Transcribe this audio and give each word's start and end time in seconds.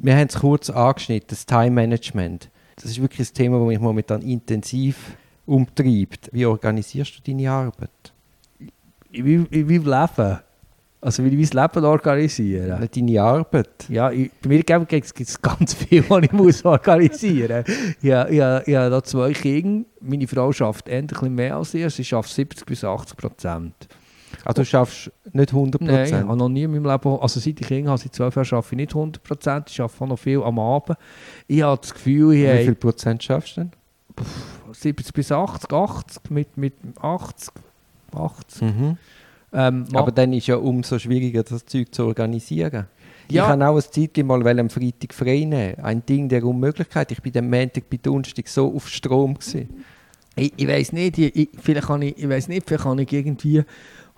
Wir 0.00 0.16
haben 0.16 0.28
es 0.28 0.38
kurz 0.38 0.70
angeschnitten, 0.70 1.28
das 1.30 1.44
Time 1.44 1.72
Management. 1.72 2.50
Das 2.76 2.84
ist 2.84 3.02
wirklich 3.02 3.28
ein 3.28 3.34
Thema, 3.34 3.58
das 3.58 3.68
mich 3.68 3.80
momentan 3.80 4.22
intensiv 4.22 5.16
umtreibt. 5.46 6.30
Wie 6.32 6.46
organisierst 6.46 7.18
du 7.18 7.22
deine 7.30 7.50
Arbeit? 7.50 7.90
Wie, 9.10 9.50
wie, 9.50 9.68
wie 9.68 9.78
Leben. 9.78 10.38
Also 11.00 11.24
wie 11.24 11.28
ich 11.28 11.52
mein 11.54 11.62
Leben 11.62 11.84
organisieren. 11.84 12.80
Nicht 12.80 12.96
deine 12.96 13.22
Arbeit? 13.22 13.88
Ja, 13.88 14.10
ich, 14.10 14.30
bei 14.42 14.48
mir 14.48 14.62
gibt 14.62 15.20
es 15.20 15.40
ganz 15.40 15.74
viel, 15.74 16.04
was 16.08 16.24
ich 16.24 16.32
muss 16.32 16.64
organisieren 16.64 17.64
muss. 17.66 17.76
Ich, 18.00 18.10
ich, 18.10 18.30
ich, 18.30 18.68
ich 18.68 18.76
habe 18.76 18.90
da 18.90 19.02
zwei 19.02 19.32
Kinder. 19.32 19.84
Meine 20.00 20.26
Frau 20.26 20.50
arbeitet 20.50 20.88
endlich 20.88 21.20
mehr 21.22 21.56
als 21.56 21.74
ich. 21.74 21.92
Sie 21.94 22.14
arbeitet 22.14 22.34
70 22.34 22.66
bis 22.66 22.84
80 22.84 23.16
Prozent. 23.16 23.88
Also 24.48 24.62
du 24.62 24.64
schaffst 24.64 25.12
nicht 25.30 25.52
100 25.52 25.82
Nein, 25.82 26.06
ich 26.06 26.12
habe 26.14 26.34
noch 26.34 26.48
nie 26.48 26.62
in 26.62 26.70
meinem 26.70 26.86
Leben, 26.86 27.18
also 27.20 27.38
seit 27.38 27.60
ich 27.60 27.66
Kinder 27.66 27.90
habe, 27.90 28.00
seit 28.00 28.14
12 28.14 28.34
Jahren 28.34 28.46
arbeite 28.54 28.68
ich 28.70 28.76
nicht 28.78 28.94
100 28.94 29.22
Prozent. 29.22 29.68
Ich 29.68 29.78
arbeite 29.78 30.06
noch 30.06 30.18
viel 30.18 30.42
am 30.42 30.58
Abend. 30.58 30.96
Ich 31.46 31.60
habe 31.60 31.78
das 31.78 31.92
Gefühl, 31.92 32.32
ich 32.32 32.40
Wie 32.40 32.48
habe 32.48 32.58
viel 32.60 32.74
Prozent 32.74 33.22
schaffst 33.22 33.58
du 33.58 33.60
denn? 33.60 33.72
70 34.72 35.12
bis 35.12 35.30
80, 35.30 35.70
80, 35.70 36.30
mit, 36.30 36.56
mit 36.56 36.72
80, 36.98 37.52
80. 38.16 38.62
Mhm. 38.62 38.96
Ähm, 39.52 39.84
Aber 39.92 40.12
dann 40.12 40.32
ist 40.32 40.46
ja 40.46 40.56
umso 40.56 40.98
schwieriger, 40.98 41.42
das 41.42 41.66
Zeug 41.66 41.94
zu 41.94 42.06
organisieren. 42.06 42.86
Ja. 43.30 43.42
Ich 43.42 43.48
kann 43.50 43.62
auch 43.62 43.72
eine 43.72 43.90
Zeit 43.90 44.16
mal 44.24 44.58
am 44.58 44.70
Freitag 44.70 45.12
frei 45.12 45.44
nehmen. 45.44 45.74
Ein 45.82 46.06
Ding 46.06 46.26
der 46.26 46.42
Unmöglichkeit. 46.42 47.12
Ich 47.12 47.20
bin 47.20 47.36
am 47.36 47.50
Montag 47.50 47.90
bei 47.90 47.98
Donnerstag 47.98 48.48
so 48.48 48.74
auf 48.74 48.88
Strom. 48.88 49.34
Gewesen. 49.34 49.84
Ich, 50.36 50.54
ich 50.56 50.68
weiß 50.68 50.92
nicht, 50.92 51.18
ich, 51.18 51.36
ich, 51.36 51.48
vielleicht 51.60 51.88
kann 51.88 52.00
ich, 52.00 52.16
ich 52.16 52.28
weiß 52.28 52.48
nicht, 52.48 52.66
vielleicht 52.66 52.84
kann 52.84 52.98
ich 52.98 53.12
irgendwie, 53.12 53.62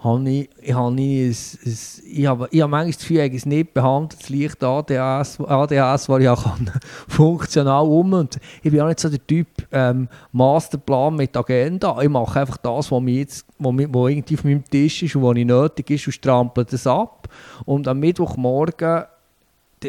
habe 0.02 0.30
ich, 0.30 0.48
ich, 0.62 0.72
habe 0.72 0.88
ein, 0.88 0.98
ein, 0.98 1.30
ich, 1.30 2.26
habe, 2.26 2.48
ich 2.50 2.60
habe 2.60 2.70
manchmal 2.70 2.86
das 2.86 2.98
Gefühl, 2.98 3.16
ich 3.18 3.22
habe 3.24 3.36
es 3.36 3.46
nicht 3.46 3.74
behandelt, 3.74 4.22
es 4.22 4.28
liegt 4.30 4.64
ADHS, 4.64 5.40
ADHS, 5.40 6.08
was 6.08 6.22
ich 6.22 6.28
auch 6.28 6.42
kann, 6.42 6.70
funktional 7.08 7.84
um. 7.84 8.12
Und 8.14 8.38
ich 8.62 8.70
bin 8.70 8.80
auch 8.80 8.88
nicht 8.88 9.00
so 9.00 9.10
der 9.10 9.26
Typ 9.26 9.48
ähm, 9.70 10.08
Masterplan 10.32 11.16
mit 11.16 11.36
Agenda, 11.36 12.00
ich 12.00 12.08
mache 12.08 12.40
einfach 12.40 12.56
das, 12.56 12.90
was, 12.90 13.00
mir 13.00 13.18
jetzt, 13.18 13.46
was, 13.58 13.72
mir, 13.72 13.92
was 13.92 14.10
irgendwie 14.10 14.34
auf 14.34 14.44
meinem 14.44 14.64
Tisch 14.64 15.02
ist 15.02 15.16
und 15.16 15.22
was 15.22 15.36
ich 15.36 15.44
nötig 15.44 15.90
ist 15.90 16.06
und 16.06 16.12
strample 16.12 16.64
das 16.64 16.86
ab. 16.86 17.28
Und 17.66 17.86
am 17.86 18.00
Mittwochmorgen 18.00 19.04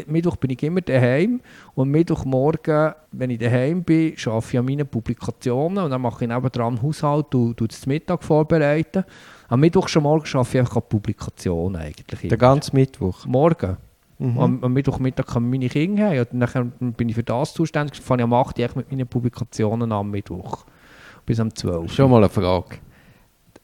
Mittwoch 0.08 0.38
bin 0.38 0.52
ich 0.52 0.64
immer 0.64 0.82
daheim 0.82 1.42
und 1.76 1.90
Mittwochmorgen, 1.90 2.94
wenn 3.12 3.30
ich 3.30 3.40
daheim 3.40 3.84
bin, 3.84 4.16
arbeite 4.26 4.48
ich 4.52 4.60
an 4.60 4.66
meinen 4.66 4.88
Publikationen 4.88 5.84
und 5.84 5.92
dann 5.92 6.02
mache 6.02 6.24
ich 6.24 6.30
nebendran 6.30 6.82
Haushalt 6.82 7.34
und 7.36 7.58
tue 7.58 7.68
das 7.68 7.86
Mittag 7.86 8.24
vorbereiten. 8.24 9.04
Am 9.50 9.60
Mittwoch 9.60 9.88
schon 9.88 10.04
morgen 10.04 10.26
arbeite 10.34 10.50
ich 10.54 10.60
einfach 10.60 10.78
an 10.78 10.84
Publikationen 10.88 11.82
eigentlich. 11.82 12.22
Der 12.22 12.30
immer. 12.30 12.38
ganze 12.38 12.76
Mittwoch. 12.76 13.26
Morgen. 13.26 13.78
Mhm. 14.20 14.40
Am, 14.40 14.64
am 14.64 14.74
Mittwochmittag 14.74 15.26
kommen 15.26 15.50
meine 15.50 15.68
Kinder 15.68 16.10
her 16.10 16.28
und 16.32 16.38
nachher 16.38 16.64
bin 16.64 17.10
ich 17.10 17.16
für 17.16 17.24
das 17.24 17.54
zuständig. 17.54 17.98
Dann 17.98 18.04
fange 18.04 18.22
ich 18.22 18.24
am 18.26 18.34
8 18.34 18.60
Uhr 18.60 18.70
mit 18.76 18.92
meinen 18.92 19.08
Publikationen 19.08 19.92
am 19.92 20.12
Mittwoch. 20.12 20.66
Bis 21.26 21.40
am 21.40 21.54
12 21.54 21.92
Schon 21.92 22.12
mal 22.12 22.18
eine 22.18 22.30
Frage. 22.30 22.78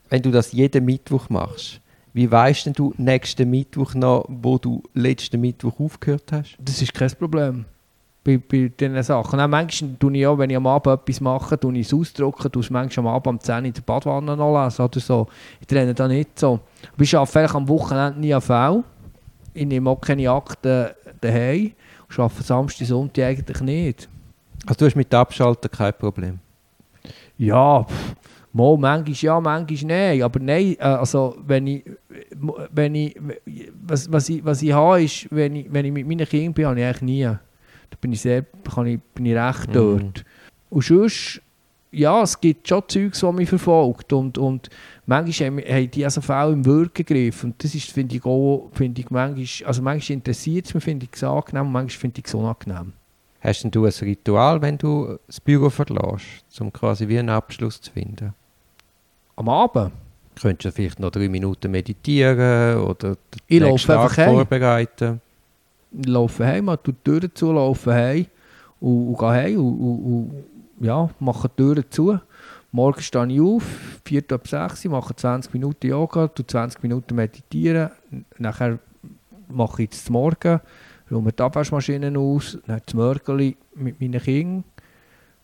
Wenn 0.09 0.22
du 0.22 0.31
das 0.31 0.52
jeden 0.52 0.86
Mittwoch 0.86 1.30
machst, 1.30 1.81
wie 2.18 2.32
weißt 2.32 2.66
denn 2.66 2.73
du 2.73 2.96
nächsten 2.98 3.48
Mittwoch 3.48 3.94
noch, 3.94 4.26
wo 4.28 4.58
du 4.58 4.82
letzten 4.96 5.40
Mittwoch 5.40 5.80
aufgehört 5.80 6.32
hast? 6.32 6.58
Das 6.58 6.82
ist 6.82 6.92
kein 6.92 7.12
Problem. 7.12 7.66
Bei, 8.24 8.40
bei 8.40 8.72
diesen 8.78 9.04
Sachen. 9.04 9.40
Auch 9.40 9.48
manchmal 9.48 9.92
tue 10.00 10.18
ich 10.18 10.26
auch, 10.26 10.36
wenn 10.40 10.50
ich 10.50 10.58
am 10.58 10.66
Abend 10.66 11.00
etwas 11.00 11.22
mache, 11.22 11.59
tue 11.59 11.78
ich 11.78 11.86
es 11.86 11.94
ausdrucken, 11.94 12.52
tue 12.52 12.64
es 12.64 12.72
manchmal 12.72 13.06
am 13.06 13.14
Abend 13.14 13.28
um 13.28 13.40
10 13.40 13.54
Uhr 13.54 13.66
in 13.66 13.74
der 13.74 13.82
Badwanne 13.82 14.36
noch 14.36 14.64
lesen 14.64 14.82
oder 14.82 15.00
so. 15.00 15.28
Ich 15.62 15.68
trenne 15.68 15.94
da 15.94 16.08
nicht 16.08 16.40
so. 16.40 16.59
Aber 16.92 17.04
ich 17.04 17.16
arbeite 17.16 17.54
am 17.54 17.68
Wochenende 17.68 18.20
nie 18.20 18.34
AV. 18.34 18.84
Ich 19.54 19.68
nehme 19.68 19.88
auch 19.88 20.02
keine 20.02 20.31
Akten 20.31 20.88
daheim. 21.22 21.74
Ich 22.09 22.18
arbeite 22.18 22.42
Samstag, 22.42 22.88
Sonntag 22.88 23.26
eigentlich 23.26 23.62
nicht. 23.62 24.09
Also 24.66 24.80
du 24.80 24.86
hast 24.88 24.96
mit 24.96 25.14
Abschalten 25.14 25.70
kein 25.70 25.94
Problem. 25.94 26.40
Ja, 27.38 27.84
pff, 27.84 28.16
mal, 28.53 28.78
manchmal 28.78 29.16
ja, 29.16 29.40
manchmal 29.40 29.88
nein. 29.91 30.22
Aber 30.22 30.40
nein, 30.40 30.75
äh, 30.80 30.84
also 30.84 31.35
wenn 31.46 31.68
ich, 31.68 31.84
wenn 32.72 32.96
ich, 32.96 33.16
was, 33.85 34.12
was 34.12 34.30
ich, 34.30 34.44
was 34.44 34.62
ich 34.62 34.74
habe, 34.74 35.03
ist, 35.03 35.28
wenn 35.31 35.56
ich, 35.56 35.72
wenn 35.72 35.85
ich 35.85 35.91
mit 35.91 36.08
meinen 36.08 36.28
Kindern 36.28 36.53
bin, 36.53 36.66
habe 36.66 36.80
ich 36.80 36.85
eigentlich 36.85 37.02
nie. 37.02 37.24
Da 37.24 37.97
bin 38.02 38.12
ich 38.13 38.22
sehr, 38.22 38.46
kann 38.74 38.88
ich, 38.88 39.00
bin 39.13 39.25
ich 39.25 39.35
recht 39.35 39.69
Mhm. 39.69 39.74
dort. 39.74 40.25
Und 40.69 40.84
sonst, 40.84 41.41
ja, 41.91 42.22
es 42.22 42.40
gibt 42.40 42.68
schon 42.68 42.84
Zeugs, 42.88 43.22
die 43.22 43.31
mich 43.31 43.47
verfolgt 43.50 44.12
und, 44.12 44.38
und 44.38 44.69
manchmal 45.06 45.47
haben, 45.47 45.59
haben 45.59 45.91
die 45.91 46.03
also 46.03 46.19
Fälle 46.22 46.52
im 46.52 46.66
Wirken 46.66 47.06
gegriffen 47.06 47.52
und 47.52 47.64
das 47.64 47.74
ist, 47.74 47.91
finde 47.91 48.18
ich 48.18 48.25
auch, 48.25 48.69
finde 48.74 49.02
ich 49.02 49.09
manchmal, 49.09 49.68
also 49.68 49.81
manchmal 49.81 50.18
interessiert 50.18 50.66
es 50.66 50.74
mich, 50.74 50.84
finde 50.84 51.06
ich 51.06 51.16
es 51.16 51.24
angenehm 51.24 51.68
und 51.68 51.72
manchmal 51.72 52.00
finde 52.02 52.19
ich 52.19 52.25
es 52.25 52.34
unangenehm. 52.34 52.91
Hast 53.42 53.64
denn 53.64 53.72
du 53.72 53.86
ein 53.86 53.94
Ritual, 54.02 54.62
wenn 54.62 54.78
du 54.78 55.18
das 55.28 55.40
Büro 55.40 55.70
verlässt, 55.70 56.59
um 56.59 56.74
quasi 56.74 57.08
wie 57.08 57.20
einen 57.20 57.30
Abschluss 57.30 57.80
zu 57.80 57.92
finden? 57.92 58.34
Am 59.36 59.50
Abend? 59.50 59.92
Könntest 60.40 60.66
du 60.66 60.72
vielleicht 60.72 61.00
noch 61.00 61.12
drei 61.12 61.30
Minuten 61.30 61.72
meditieren 61.72 62.80
oder 62.81 63.16
den 63.16 63.18
Ich 63.47 63.62
nächsten 63.62 63.88
Tag 63.88 64.14
vorbereiten? 64.14 65.22
laufe 66.06 66.46
heim, 66.46 66.66
mache 66.66 66.80
die 66.88 66.94
Türen 67.03 67.31
zu, 67.34 67.52
laufe 67.52 67.94
heim 67.94 68.26
und, 68.80 69.09
und 69.09 69.18
gehe 69.18 69.30
heim 69.30 69.58
und, 69.58 69.80
und, 69.80 70.03
und 70.80 70.86
ja, 70.86 71.09
mache 71.20 71.50
die 71.50 71.56
Türen 71.56 71.86
zu. 71.90 72.20
Morgen 72.72 73.02
stehe 73.02 73.28
ich 73.28 73.42
auf, 73.42 73.64
4 74.06 74.24
ab 74.31 74.47
6 74.47 74.86
Uhr, 74.86 74.92
mache 74.92 75.16
20 75.16 75.53
Minuten 75.53 75.88
Yoga, 75.88 76.28
tue 76.28 76.46
20 76.46 76.84
Minuten 76.84 77.16
meditieren, 77.16 77.92
nachher 78.38 78.80
mache 79.47 79.84
ich 79.84 79.90
das 79.90 80.09
Morgen, 80.09 80.59
räume 81.12 81.31
die 81.31 81.41
Abwaschmaschine 81.44 82.18
aus, 82.19 82.57
dann 82.68 82.81
das 82.85 82.94
Mörgeli 82.94 83.56
mit 83.75 84.00
meinen 84.01 84.22
Kindern 84.22 84.63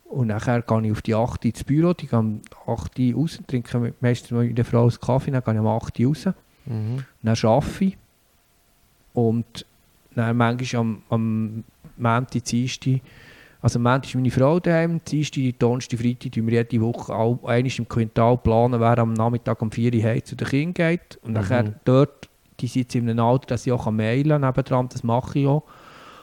und 0.04 0.28
nachher 0.28 0.62
gehe 0.62 0.82
ich 0.82 0.92
auf 0.92 1.02
die 1.02 1.14
8 1.14 1.44
Uhr 1.44 1.48
ins 1.50 1.64
Büro, 1.64 1.92
die 1.94 2.06
gehen 2.06 2.42
um 2.66 2.72
8 2.74 2.98
Uhr 2.98 3.14
raus, 3.14 3.38
trinke 3.46 3.78
mit- 3.78 4.00
meistens 4.02 4.30
mit 4.30 4.50
meiner 4.52 4.64
Frau 4.64 4.82
einen 4.82 5.00
Kaffee, 5.00 5.30
dann 5.30 5.42
gehe 5.42 5.54
ich 5.54 5.60
um 5.60 5.66
8 5.66 6.00
Uhr 6.00 6.06
raus. 6.08 6.26
Mhm. 6.66 7.04
Dann 7.22 7.36
arbeite 7.42 7.84
ich. 7.84 7.96
Und 9.12 9.66
dann 10.14 10.36
manchmal 10.36 10.80
am, 10.80 11.02
am 11.08 11.64
Montag, 11.96 12.44
Dienstag, 12.44 13.00
also 13.62 13.78
am 13.78 13.84
Montag 13.84 14.06
ist 14.08 14.14
meine 14.14 14.30
Frau 14.30 14.60
daheim, 14.60 15.00
Dienstag, 15.04 15.42
Donnerstag, 15.58 15.98
Freitag 16.00 16.32
tun 16.32 16.46
wir 16.46 16.54
jede 16.54 16.80
Woche 16.80 17.14
auch 17.14 17.38
einmal 17.44 17.72
im 17.78 17.88
Quintal 17.88 18.36
planen, 18.38 18.80
wer 18.80 18.98
am 18.98 19.12
Nachmittag 19.14 19.60
um 19.62 19.70
4 19.70 19.94
Uhr 19.94 20.24
zu 20.24 20.36
den 20.36 20.46
Kindern 20.48 20.74
geht. 20.74 21.16
Und 21.22 21.28
Mhm. 21.30 21.34
nachher 21.34 21.74
dort, 21.84 22.28
die 22.60 22.66
sind 22.66 22.82
jetzt 22.82 22.94
in 22.94 23.08
einem 23.08 23.24
Alter, 23.24 23.46
dass 23.48 23.66
ich 23.66 23.72
auch 23.72 23.90
mailen 23.90 24.40
kann, 24.40 24.40
nebendran, 24.42 24.88
das 24.88 25.02
mache 25.02 25.38
ich 25.38 25.46
auch. 25.46 25.64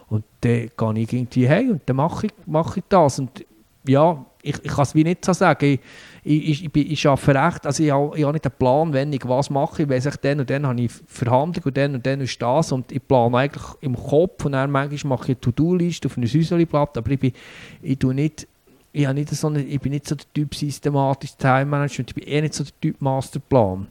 Und 0.07 0.25
dann 0.41 0.69
gehe 0.75 1.03
ich 1.03 1.13
irgendwie 1.13 1.49
heim 1.49 1.71
und 1.71 1.81
dann 1.85 1.95
mache 1.95 2.27
ich, 2.27 2.33
mache 2.45 2.79
ich 2.79 2.85
das. 2.89 3.19
Und 3.19 3.45
ja, 3.87 4.25
ich, 4.43 4.55
ich 4.63 4.71
kann 4.71 4.83
es 4.83 4.95
wie 4.95 5.03
nicht 5.03 5.23
so 5.23 5.33
sagen. 5.33 5.65
Ich, 5.65 5.79
ich, 6.23 6.65
ich, 6.65 6.75
ich, 6.75 6.91
ich 6.91 7.07
arbeite 7.07 7.45
recht, 7.45 7.65
also 7.65 7.83
ich 7.83 7.91
habe, 7.91 8.17
ich 8.17 8.23
habe 8.23 8.33
nicht 8.33 8.45
einen 8.45 8.55
Plan, 8.57 8.93
wenn 8.93 9.13
ich 9.13 9.27
was 9.27 9.49
mache. 9.49 9.83
Ich 9.83 9.89
weiss, 9.89 10.05
ich, 10.05 10.15
dann 10.17 10.39
und 10.39 10.49
dann 10.49 10.67
habe 10.67 10.81
ich 10.81 10.91
Verhandlung 11.07 11.65
und 11.65 11.77
dann 11.77 11.95
und 11.95 12.05
dann 12.05 12.21
ist 12.21 12.41
das. 12.41 12.71
Und 12.71 12.91
ich 12.91 13.05
plane 13.07 13.37
eigentlich 13.37 13.63
im 13.81 13.95
Kopf 13.95 14.45
und 14.45 14.53
dann 14.53 14.71
manchmal 14.71 15.17
mache 15.17 15.31
ich 15.31 15.37
eine 15.37 15.41
To-Do-Liste 15.41 16.07
auf 16.07 16.17
einem 16.17 16.27
Säuselblatt, 16.27 16.97
aber 16.97 17.11
ich 17.11 17.19
bin, 17.19 17.33
ich 17.81 17.97
tue 17.97 18.13
nicht, 18.13 18.47
ich, 18.91 19.05
habe 19.05 19.15
nicht 19.15 19.29
so 19.29 19.47
eine, 19.47 19.63
ich 19.63 19.79
bin 19.79 19.93
nicht 19.93 20.07
so 20.07 20.15
der 20.15 20.25
Typ 20.33 20.53
systematisch 20.53 21.35
Time 21.37 21.65
Management, 21.65 22.09
ich 22.09 22.15
bin 22.15 22.23
eher 22.25 22.41
nicht 22.41 22.53
so 22.53 22.63
der 22.63 22.73
Typ 22.81 23.01
Masterplan. 23.01 23.87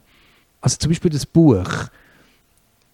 Also 0.61 0.77
zum 0.77 0.91
Beispiel 0.91 1.11
das 1.11 1.25
Buch, 1.25 1.89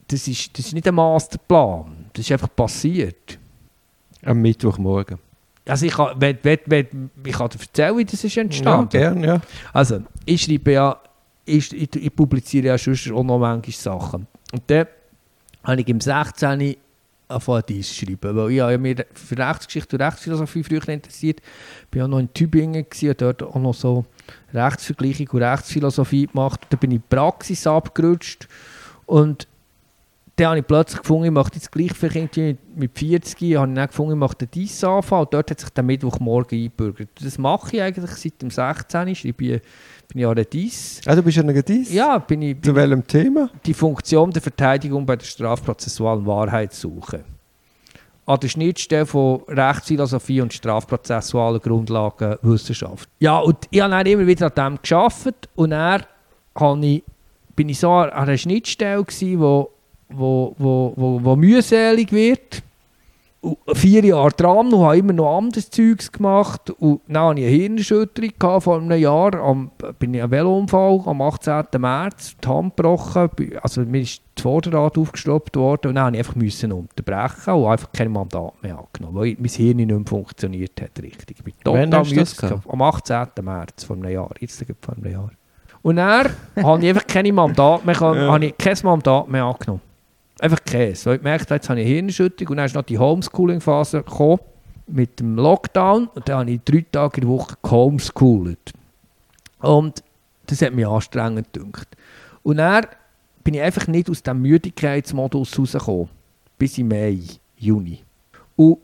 das 0.08 0.28
ist, 0.28 0.58
das 0.58 0.68
ist 0.68 0.74
nicht 0.74 0.88
ein 0.88 0.96
Masterplan, 0.96 2.06
das 2.14 2.26
ist 2.26 2.32
einfach 2.32 2.50
passiert. 2.56 3.38
Am 4.24 4.42
Mittwochmorgen. 4.42 5.20
Also 5.66 5.86
ich 5.86 5.94
kann, 5.94 6.16
wenn, 6.20 6.38
wenn, 6.44 6.60
wenn, 6.66 7.10
ich 7.26 7.34
kann 7.34 7.50
dir 7.50 7.60
erzählen, 7.60 7.98
wie 7.98 8.06
das 8.06 8.24
ist 8.24 8.36
Ja, 8.36 8.42
entstanden. 8.44 8.90
gern, 8.90 9.24
ja. 9.24 9.42
Also, 9.74 10.02
ich 10.26 10.44
schreibe 10.44 10.72
ja, 10.72 10.98
ich, 11.46 11.74
ich, 11.74 11.96
ich 11.96 12.16
publiziere 12.16 12.68
ja 12.68 12.78
sonst 12.78 13.12
auch 13.12 13.24
noch 13.24 13.38
manchmal 13.38 13.74
Sachen. 13.74 14.28
Und 14.54 14.64
dann 14.68 14.88
habe 15.64 15.82
ich 15.82 15.88
im 15.88 16.00
16. 16.00 16.76
angefangen, 17.28 17.64
dies 17.68 17.90
zu 17.90 18.06
schreiben, 18.06 18.36
weil 18.36 18.52
ich 18.52 18.62
habe 18.62 18.72
ja 18.72 18.78
mich 18.78 18.98
für 19.14 19.38
Rechtsgeschichte 19.38 19.98
und 19.98 20.02
Rechtsphilosophie 20.04 20.64
früher 20.64 20.88
interessiert. 20.88 21.42
Ich 21.92 21.98
war 21.98 22.06
auch 22.06 22.10
noch 22.10 22.20
in 22.20 22.34
Tübingen 22.34 22.86
und 22.86 23.22
dort 23.22 23.44
auch 23.44 23.56
noch 23.56 23.74
so 23.74 24.06
Rechtsvergleichung 24.54 25.28
und 25.32 25.42
Rechtsphilosophie 25.44 26.28
gemacht. 26.28 26.62
Da 26.70 26.78
bin 26.78 26.92
ich 26.92 26.96
in 26.96 27.02
die 27.02 27.16
Praxis 27.16 27.68
abgerutscht 27.68 28.48
und 29.06 29.48
dann 30.38 30.50
habe 30.50 30.60
ich 30.60 30.68
plötzlich 30.68 31.02
gefunden, 31.02 31.26
ich 31.26 31.32
möchte 31.32 31.56
jetzt 31.56 31.72
gleich 31.72 31.94
vielleicht 31.94 32.38
irgendwie 32.38 32.58
mit 32.76 32.98
40 32.98 33.58
habe 33.58 33.70
ich 33.70 33.76
dann 33.76 33.88
gefunden, 33.88 34.12
ich 34.14 34.18
möchte 34.20 34.88
anfangen 34.88 35.22
und 35.24 35.34
dort 35.34 35.50
hat 35.50 35.60
sich 35.60 35.70
der 35.72 35.84
Mittwochmorgen 35.84 36.60
eingebürgert. 36.60 37.10
Das 37.22 37.40
mache 37.40 37.76
ich 37.76 37.82
eigentlich 37.82 38.12
seit 38.12 38.40
dem 38.44 38.52
16. 38.52 39.16
Schreibe 39.16 39.46
ich, 39.46 39.62
bin 40.08 40.22
ich 40.22 40.28
an 40.28 40.36
der 40.36 40.46
DIS. 40.46 41.02
Ah, 41.08 41.16
du 41.16 41.24
bist 41.24 41.40
an 41.40 41.50
einer 41.50 41.64
Dies? 41.64 41.92
Ja, 41.92 42.20
bin 42.20 42.44
ich, 42.44 42.56
Zu 42.58 42.62
bin 42.62 42.76
welchem 42.76 43.08
Thema? 43.08 43.50
die 43.66 43.74
Funktion 43.74 44.30
der 44.30 44.44
Verteidigung 44.44 45.08
bei 45.08 45.16
der 45.16 45.26
strafprozessualen 45.26 46.24
Wahrheitssuche. 46.28 47.24
An 48.28 48.40
der 48.40 48.48
Schnittstelle 48.48 49.08
von 49.08 49.42
Rechtsphilosophie 49.48 50.42
und 50.42 50.54
strafprozessualen 50.54 51.60
Grundlagenwissenschaft. 51.62 53.10
Ja, 53.20 53.40
und 53.40 53.58
ich 53.72 53.82
habe 53.82 53.90
dann 53.90 54.06
immer 54.06 54.28
wieder 54.28 54.56
an 54.56 54.76
dem 54.76 54.80
gearbeitet 54.84 55.50
und 55.56 55.72
dann 55.72 56.04
habe 56.56 56.86
ich, 56.86 57.04
bin 57.56 57.70
ich 57.70 57.80
so 57.80 57.90
an 57.92 58.12
einer 58.12 58.38
Schnittstelle 58.38 59.04
gewesen, 59.04 59.40
wo, 59.40 59.72
wo, 60.10 60.56
wo, 60.58 60.94
wo, 60.96 61.20
wo 61.24 61.36
mühselig 61.36 62.12
wird. 62.12 62.64
und 63.42 63.58
vier 63.74 64.04
Jahre 64.04 64.32
dran 64.32 64.74
und 64.74 64.82
habe 64.84 64.98
immer 64.98 65.14
noch 65.14 65.38
anderes 65.38 65.70
Zeugs 65.70 66.12
gemacht. 66.12 66.72
Und 66.80 67.02
dann 67.08 67.30
hatte 67.30 67.42
ich 67.42 67.48
eine 67.48 67.56
Hirnerschütterung 67.56 68.32
gehabt 68.40 68.64
vor 68.64 68.80
einem 68.82 69.00
Jahr. 69.00 69.36
Am, 69.36 69.70
bin 70.00 70.14
ich 70.16 70.22
einen 70.22 70.32
Velounfall 70.32 71.02
am 71.06 71.22
18. 71.22 71.66
März, 71.78 72.36
die 72.44 72.48
Hand 72.48 72.76
gebrochen. 72.76 73.30
Also 73.62 73.82
mir 73.82 74.02
ist 74.02 74.22
das 74.36 74.42
Vorderrad 74.44 74.98
aufgestoppt 74.98 75.56
worden 75.56 75.90
und 75.90 75.96
dann 75.96 76.06
musste 76.06 76.16
ich 76.16 76.20
einfach 76.28 76.36
müssen 76.36 76.72
unterbrechen 76.72 77.54
und 77.54 77.68
einfach 77.68 77.92
kein 77.92 78.12
Mandat 78.12 78.54
mehr 78.64 78.80
angenommen, 78.80 79.18
weil 79.18 79.36
mein 79.40 79.50
Hirn 79.50 79.78
nicht 79.78 79.90
mehr 79.90 80.02
funktioniert 80.06 80.82
hat 80.82 81.02
richtig. 81.02 81.38
Ich 81.38 81.44
bin 81.44 81.54
Wann 81.64 81.94
hast 81.94 82.12
du 82.12 82.16
das 82.16 82.36
gehabt? 82.36 82.68
Am 82.68 82.82
18. 82.82 83.28
März 83.42 83.84
vor 83.84 83.96
einem 83.98 84.12
Jahr. 84.12 84.32
Jetzt 84.40 84.66
vor 84.82 84.96
einem 84.96 85.12
Jahr. 85.12 85.32
Und 85.84 85.98
dann 85.98 86.28
habe 86.64 86.82
ich 86.84 86.90
einfach 86.90 87.08
keine 87.08 87.32
Mandat 87.32 87.86
mehr, 87.86 87.96
Ja. 87.96 88.32
habe 88.32 88.46
ich 88.46 88.58
kein 88.58 88.78
Mandat 88.84 89.28
mehr 89.30 89.44
angenommen. 89.46 89.82
Einfach 90.40 90.64
keins. 90.64 91.06
Weil 91.06 91.16
ich 91.16 91.22
gemerkt 91.22 91.50
jetzt 91.50 91.70
habe 91.70 91.80
ich 91.80 91.86
eine 91.86 91.96
Hirnerschütterung 91.96 92.52
und 92.52 92.58
dann 92.58 92.66
ist 92.66 92.76
noch 92.76 92.84
die 92.84 93.00
Homeschooling-Phase 93.00 94.04
mit 94.88 95.20
dem 95.20 95.36
Lockdown 95.36 96.08
und 96.08 96.30
dann 96.30 96.40
habe 96.40 96.52
ich 96.52 96.62
drei 96.64 96.86
Tage 96.92 97.22
in 97.22 97.28
der 97.28 97.30
Woche 97.30 97.56
gehomeschoolt. 97.62 98.74
Und 99.60 100.04
das 100.46 100.62
hat 100.62 100.74
mich 100.74 100.88
anstrengend 100.88 101.52
gedacht. 101.52 101.88
Und 102.44 102.58
dann 102.58 102.86
bin 103.44 103.56
ich 103.56 103.62
einfach 103.62 103.88
nicht 103.88 104.10
aus 104.10 104.24
dem 104.24 104.42
Müdigkeitsmodus 104.42 105.58
rausgekommen. 105.58 106.10
Bis 106.58 106.78
im 106.78 106.88
Mai, 106.88 107.20
Juni. 107.58 108.00
Und 108.56 108.80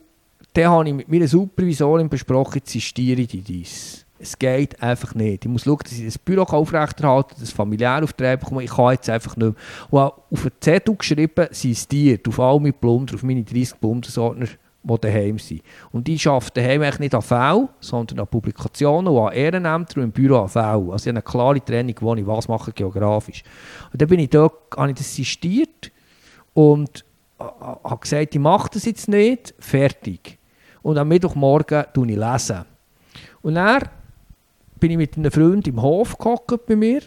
dann 0.52 0.68
habe 0.68 0.88
ich 0.88 0.94
mit 0.94 1.08
meiner 1.08 1.28
Supervisorin 1.28 2.08
besprochen, 2.08 2.56
jetzt 2.56 2.70
sistiere 2.70 3.22
ich 3.22 3.28
dies. 3.28 4.04
Es 4.26 4.38
geht 4.38 4.82
einfach 4.82 5.14
nicht. 5.14 5.44
Ich 5.44 5.50
muss 5.50 5.64
schauen, 5.64 5.80
dass 5.82 5.92
ich 5.92 6.04
das 6.06 6.18
Büro 6.18 6.42
aufrechterhalte, 6.42 7.34
das 7.38 7.50
familiär 7.50 8.02
auf 8.02 8.14
die 8.14 8.24
Reihe 8.24 8.38
bekomme. 8.38 8.62
Ich 8.64 8.70
kann 8.70 8.92
jetzt 8.92 9.10
einfach 9.10 9.36
nicht 9.36 9.48
mehr. 9.48 9.54
Und 9.90 10.00
habe 10.00 10.22
auf 10.30 10.40
einen 10.42 10.52
Zettel 10.60 10.96
geschrieben, 10.96 11.46
sistiert, 11.50 12.26
auf 12.26 12.40
all 12.40 12.58
meine 12.58 12.72
Plunder, 12.72 13.14
auf 13.14 13.22
meine 13.22 13.42
30 13.44 13.76
Bundesordner, 13.76 14.46
die 14.82 14.98
daheim 14.98 15.38
sind. 15.38 15.60
Und 15.92 16.06
die 16.06 16.18
arbeiten 16.26 16.50
daheim 16.54 16.80
eigentlich 16.82 16.98
nicht 17.00 17.14
an 17.14 17.20
V, 17.22 17.68
sondern 17.80 18.20
an 18.20 18.26
Publikationen 18.26 19.08
und 19.12 19.26
an 19.28 19.32
Ehrenämtern 19.34 20.02
und 20.02 20.08
im 20.08 20.12
Büro 20.12 20.40
an 20.40 20.48
V. 20.48 20.58
Also 20.60 20.94
ich 20.94 21.08
habe 21.08 21.10
eine 21.10 21.22
klare 21.22 21.64
Trennung, 21.64 21.94
wo 22.00 22.14
ich 22.14 22.26
was 22.26 22.48
mache 22.48 22.72
geografisch. 22.72 23.42
Und 23.92 24.00
dann 24.00 24.08
bin 24.08 24.20
ich 24.20 24.30
dort, 24.30 24.54
habe 24.76 24.90
ich 24.90 24.96
das 24.96 25.14
sistiert 25.14 25.92
und 26.54 27.04
ha- 27.38 27.78
habe 27.84 28.00
gesagt, 28.00 28.34
ich 28.34 28.40
mache 28.40 28.70
das 28.72 28.86
jetzt 28.86 29.06
nicht, 29.08 29.54
fertig. 29.58 30.38
Und 30.82 30.96
am 30.96 31.08
Mittwochmorgen 31.08 31.84
lese 31.94 32.12
ich. 32.12 32.16
Lesen. 32.16 32.64
Und 33.42 33.54
dann 33.56 33.82
bin 34.80 34.90
ich 34.90 34.96
mit 34.96 35.16
einem 35.16 35.30
Freund 35.30 35.66
im 35.66 35.80
Hof 35.80 36.18
gehockt 36.18 36.66
bei 36.66 36.76
mir 36.76 37.02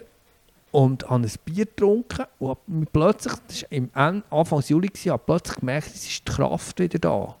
und 0.70 1.08
habe 1.08 1.24
ein 1.24 1.32
Bier 1.44 1.66
getrunken 1.66 2.26
und 2.38 2.48
habe 2.48 2.86
plötzlich, 2.92 3.34
das 3.46 3.62
war 3.62 3.72
im 3.72 3.90
Anfang 3.94 4.60
Juli, 4.60 4.88
gewesen, 4.88 5.12
habe 5.12 5.22
plötzlich 5.24 5.58
gemerkt, 5.58 5.88
es 5.88 6.06
ist 6.06 6.28
die 6.28 6.32
Kraft 6.32 6.78
wieder 6.80 6.98
da. 6.98 7.36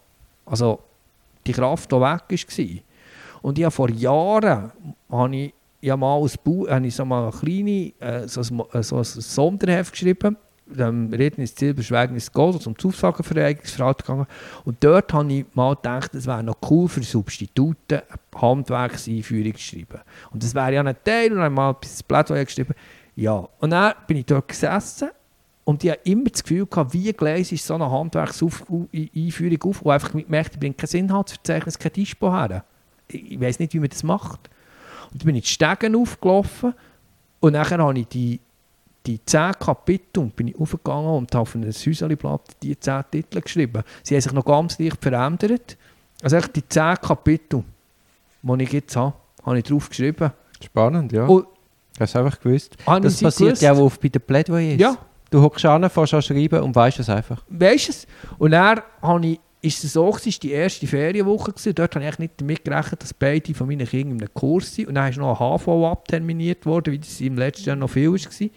Also 0.46 0.80
die 1.46 1.52
Kraft, 1.52 1.90
die 1.92 1.96
weg 1.96 2.30
war. 2.30 2.82
Und 3.42 3.58
ich 3.58 3.64
habe 3.64 3.74
vor 3.74 3.90
Jahren 3.90 4.72
habe 5.10 5.36
ich, 5.36 5.54
ich 5.80 5.90
habe 5.90 6.00
mal, 6.00 6.20
ein 6.20 6.30
Bu 6.42 6.68
habe 6.68 6.86
ich 6.86 6.94
so 6.94 7.04
mal 7.04 7.28
eine 7.28 7.32
kleine, 7.32 7.92
äh, 8.00 8.26
so, 8.26 8.40
ein, 8.40 8.62
äh, 8.72 8.82
so 8.82 8.96
ein 8.96 9.04
Sonderheft 9.04 9.92
geschrieben, 9.92 10.36
ähm, 10.78 11.12
Reden 11.12 11.42
ist 11.42 11.58
Ziel, 11.58 11.74
Beschweigen 11.74 12.16
ist 12.16 12.32
Gold, 12.32 12.56
also 12.56 12.70
um 12.70 12.78
Zusagenvereinigungsverhalten 12.78 14.04
gegangen. 14.04 14.26
Und 14.64 14.82
dort 14.82 15.12
habe 15.12 15.32
ich 15.32 15.46
mal 15.54 15.74
gedacht, 15.76 16.14
es 16.14 16.26
wäre 16.26 16.42
noch 16.42 16.56
cool 16.70 16.88
für 16.88 17.02
Substituten 17.02 18.00
eine 18.08 18.40
Handwerkseinführung 18.40 19.54
zu 19.54 19.60
schreiben. 19.60 20.00
Und 20.30 20.42
das 20.42 20.54
wäre 20.54 20.74
ja 20.74 20.82
ein 20.82 20.96
Teil, 21.04 21.32
und 21.32 21.38
dann 21.38 21.44
habe 21.44 21.52
ich 21.52 21.56
mal 21.56 21.70
ein 21.70 22.04
Plädoyer 22.06 22.44
geschrieben. 22.44 22.74
Ja, 23.16 23.48
und 23.58 23.70
dann 23.70 23.94
bin 24.06 24.18
ich 24.18 24.26
dort 24.26 24.48
gesessen 24.48 25.10
und 25.64 25.84
ich 25.84 25.90
habe 25.90 26.00
immer 26.04 26.30
das 26.30 26.42
Gefühl 26.42 26.66
gehabt, 26.66 26.94
wie 26.94 27.12
gleich 27.12 27.52
ist 27.52 27.66
so 27.66 27.74
eine 27.74 27.90
Handwerkseinführung 27.90 29.62
auf, 29.64 29.84
wo 29.84 29.90
einfach 29.90 30.12
gemerkt, 30.12 30.54
ich 30.54 30.60
bringe 30.60 30.74
kein 30.74 31.00
Inhaltsverzeichnis, 31.00 31.78
kein 31.78 31.92
Dispo 31.92 32.32
her. 32.32 32.64
Ich, 33.08 33.32
ich 33.32 33.40
weiß 33.40 33.58
nicht, 33.58 33.74
wie 33.74 33.80
man 33.80 33.88
das 33.88 34.02
macht. 34.02 34.48
Und 35.12 35.20
dann 35.20 35.26
bin 35.26 35.36
ich 35.36 35.44
die 35.44 35.50
Stegen 35.50 35.96
aufgelaufen 35.96 36.74
und 37.40 37.52
nachher 37.52 37.78
habe 37.78 37.98
ich 37.98 38.08
die, 38.08 38.40
die 39.08 39.24
zehn 39.24 39.52
Kapitel 39.58 40.20
und 40.20 40.36
bin 40.36 40.48
ich 40.48 40.58
aufgegangen 40.58 41.08
und 41.16 41.34
habe 41.34 41.42
auf 41.42 41.54
ein 41.54 41.64
Häuserli-Blatt 41.64 42.42
die 42.62 42.78
zehn 42.78 43.02
Titel 43.10 43.40
geschrieben. 43.40 43.82
Sie 44.02 44.14
haben 44.14 44.20
sich 44.20 44.32
noch 44.32 44.44
ganz 44.44 44.78
leicht 44.78 45.02
verändert. 45.02 45.76
Also 46.22 46.36
echt 46.36 46.54
die 46.54 46.68
zehn 46.68 46.94
Kapitel, 46.96 47.64
die 48.42 48.62
ich 48.62 48.72
jetzt 48.72 48.94
habe, 48.96 49.14
habe 49.44 49.58
ich 49.58 49.64
drauf 49.64 49.88
geschrieben. 49.88 50.30
Spannend, 50.62 51.12
ja. 51.12 51.26
Und 51.26 51.46
Hast 51.98 52.14
du 52.14 52.18
einfach 52.20 52.38
gewusst. 52.38 52.76
habe 52.86 53.00
Das 53.00 53.20
passiert 53.20 53.48
gewusst? 53.50 53.62
ja 53.62 53.72
auch 53.72 53.78
oft 53.78 54.00
bei 54.00 54.08
den 54.08 54.22
Plädoyers. 54.22 54.78
Ja. 54.80 54.96
Du 55.30 55.42
hockst 55.42 55.64
an, 55.64 55.88
fährst 55.90 56.14
an 56.14 56.22
schreiben 56.22 56.60
und 56.62 56.74
weißt 56.76 57.00
es 57.00 57.08
einfach. 57.08 57.42
Weißt 57.48 57.88
du 57.88 57.92
es? 57.92 58.06
Und 58.38 58.52
dann 58.52 58.80
habe 59.02 59.26
ich, 59.26 59.40
ist 59.60 59.82
es 59.82 59.94
so, 59.94 60.08
es 60.08 60.24
war 60.24 60.32
die 60.42 60.52
erste 60.52 60.86
Ferienwoche. 60.86 61.52
Gewesen. 61.52 61.74
Dort 61.74 61.96
habe 61.96 62.04
ich 62.04 62.18
nicht 62.18 62.34
damit 62.36 62.64
gerechnet, 62.64 63.02
dass 63.02 63.12
beide 63.12 63.54
von 63.54 63.66
meinen 63.66 63.86
Kindern 63.86 64.16
in 64.16 64.22
einem 64.22 64.34
Kurs 64.34 64.74
sind. 64.74 64.88
Und 64.88 64.94
dann 64.94 65.10
ist 65.10 65.18
noch 65.18 65.40
ein 65.40 65.58
HV 65.58 65.68
abterminiert 65.84 66.64
worden, 66.64 66.92
wie 66.92 66.98
das 66.98 67.20
im 67.20 67.36
letzten 67.36 67.64
Jahr 67.64 67.76
noch 67.76 67.90
viel 67.90 68.08
war. 68.08 68.14
Und 68.14 68.50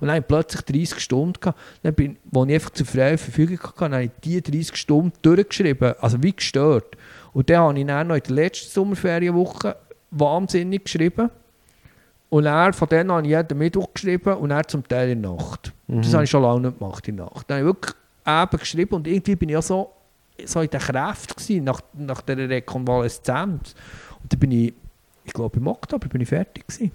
dann 0.00 0.10
habe 0.10 0.20
ich 0.20 0.26
plötzlich 0.26 0.62
30 0.62 1.00
Stunden 1.00 1.40
gehabt. 1.40 1.58
Dann 1.82 1.94
bin, 1.94 2.16
wo 2.24 2.44
ich 2.44 2.54
einfach 2.54 2.70
zur 2.70 2.86
freien 2.86 3.18
Verfügung 3.18 3.58
hatte, 3.60 3.94
habe 3.94 4.04
ich 4.04 4.10
diese 4.24 4.42
30 4.42 4.76
Stunden 4.76 5.12
durchgeschrieben. 5.20 5.94
Also 6.00 6.22
wie 6.22 6.32
gestört. 6.32 6.96
Und 7.34 7.50
dann 7.50 7.58
habe 7.58 7.78
ich 7.78 7.86
dann 7.86 8.06
noch 8.06 8.16
in 8.16 8.22
der 8.22 8.34
letzten 8.34 8.70
Sommerferienwoche 8.70 9.76
wahnsinnig 10.10 10.84
geschrieben. 10.84 11.30
Und 12.30 12.44
dann, 12.44 12.72
von 12.72 12.88
denen 12.88 13.12
habe 13.12 13.26
ich 13.26 13.32
jeden 13.32 13.58
Mittwoch 13.58 13.92
geschrieben 13.92 14.34
und 14.34 14.48
dann 14.48 14.66
zum 14.66 14.86
Teil 14.88 15.10
in 15.10 15.22
der 15.22 15.32
Nacht. 15.32 15.72
Das 15.86 16.14
habe 16.14 16.24
ich 16.24 16.30
schon 16.30 16.42
lange 16.42 16.62
nicht 16.62 16.78
gemacht 16.78 17.06
in 17.06 17.18
der 17.18 17.26
Nacht. 17.26 17.48
Dann 17.48 17.58
habe 17.58 17.68
ich 17.68 17.74
wirklich 17.74 17.94
eben 18.26 18.58
geschrieben 18.58 18.94
und 18.94 19.06
irgendwie 19.06 19.36
bin 19.36 19.48
ich 19.50 19.52
ja 19.52 19.62
so, 19.62 19.92
so 20.44 20.60
in 20.60 20.70
der 20.70 20.80
Kraft 20.80 21.36
gewesen, 21.36 21.64
nach, 21.64 21.80
nach 21.94 22.20
dieser 22.22 22.48
Rekonvaleszenz. 22.48 23.74
Und 24.22 24.32
dann 24.32 24.40
bin 24.40 24.52
ich, 24.52 24.74
ich 25.24 25.32
glaube 25.32 25.58
im 25.58 25.66
Oktober 25.66 26.08
bin 26.08 26.20
ich 26.20 26.28
fertig 26.28 26.66
gewesen. 26.66 26.92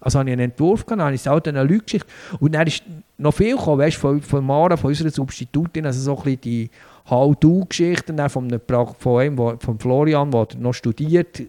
Also 0.00 0.20
habe 0.20 0.28
ich 0.28 0.32
einen 0.32 0.50
Entwurf 0.50 0.84
dann 0.84 1.02
habe 1.02 1.14
ich 1.14 1.22
es 1.22 1.28
auch 1.28 1.40
den 1.40 1.56
Leuten 1.56 1.84
geschickt. 1.84 2.06
Und 2.38 2.54
dann 2.54 2.66
ist 2.66 2.84
noch 3.16 3.34
viel 3.34 3.56
gekommen, 3.56 3.80
weißt, 3.80 3.96
von, 3.96 4.22
von 4.22 4.44
Mara, 4.44 4.76
von 4.76 4.88
unserer 4.88 5.10
Substitutin, 5.10 5.86
also 5.86 6.00
so 6.00 6.16
ein 6.18 6.22
bisschen 6.22 6.40
die 6.42 6.70
How-Do-Geschichten 7.10 8.16
von, 8.28 8.44
einem, 8.44 8.60
von 8.98 9.20
einem, 9.20 9.58
von 9.58 9.78
Florian, 9.78 10.30
der 10.30 10.48
noch 10.58 10.74
studiert, 10.74 11.42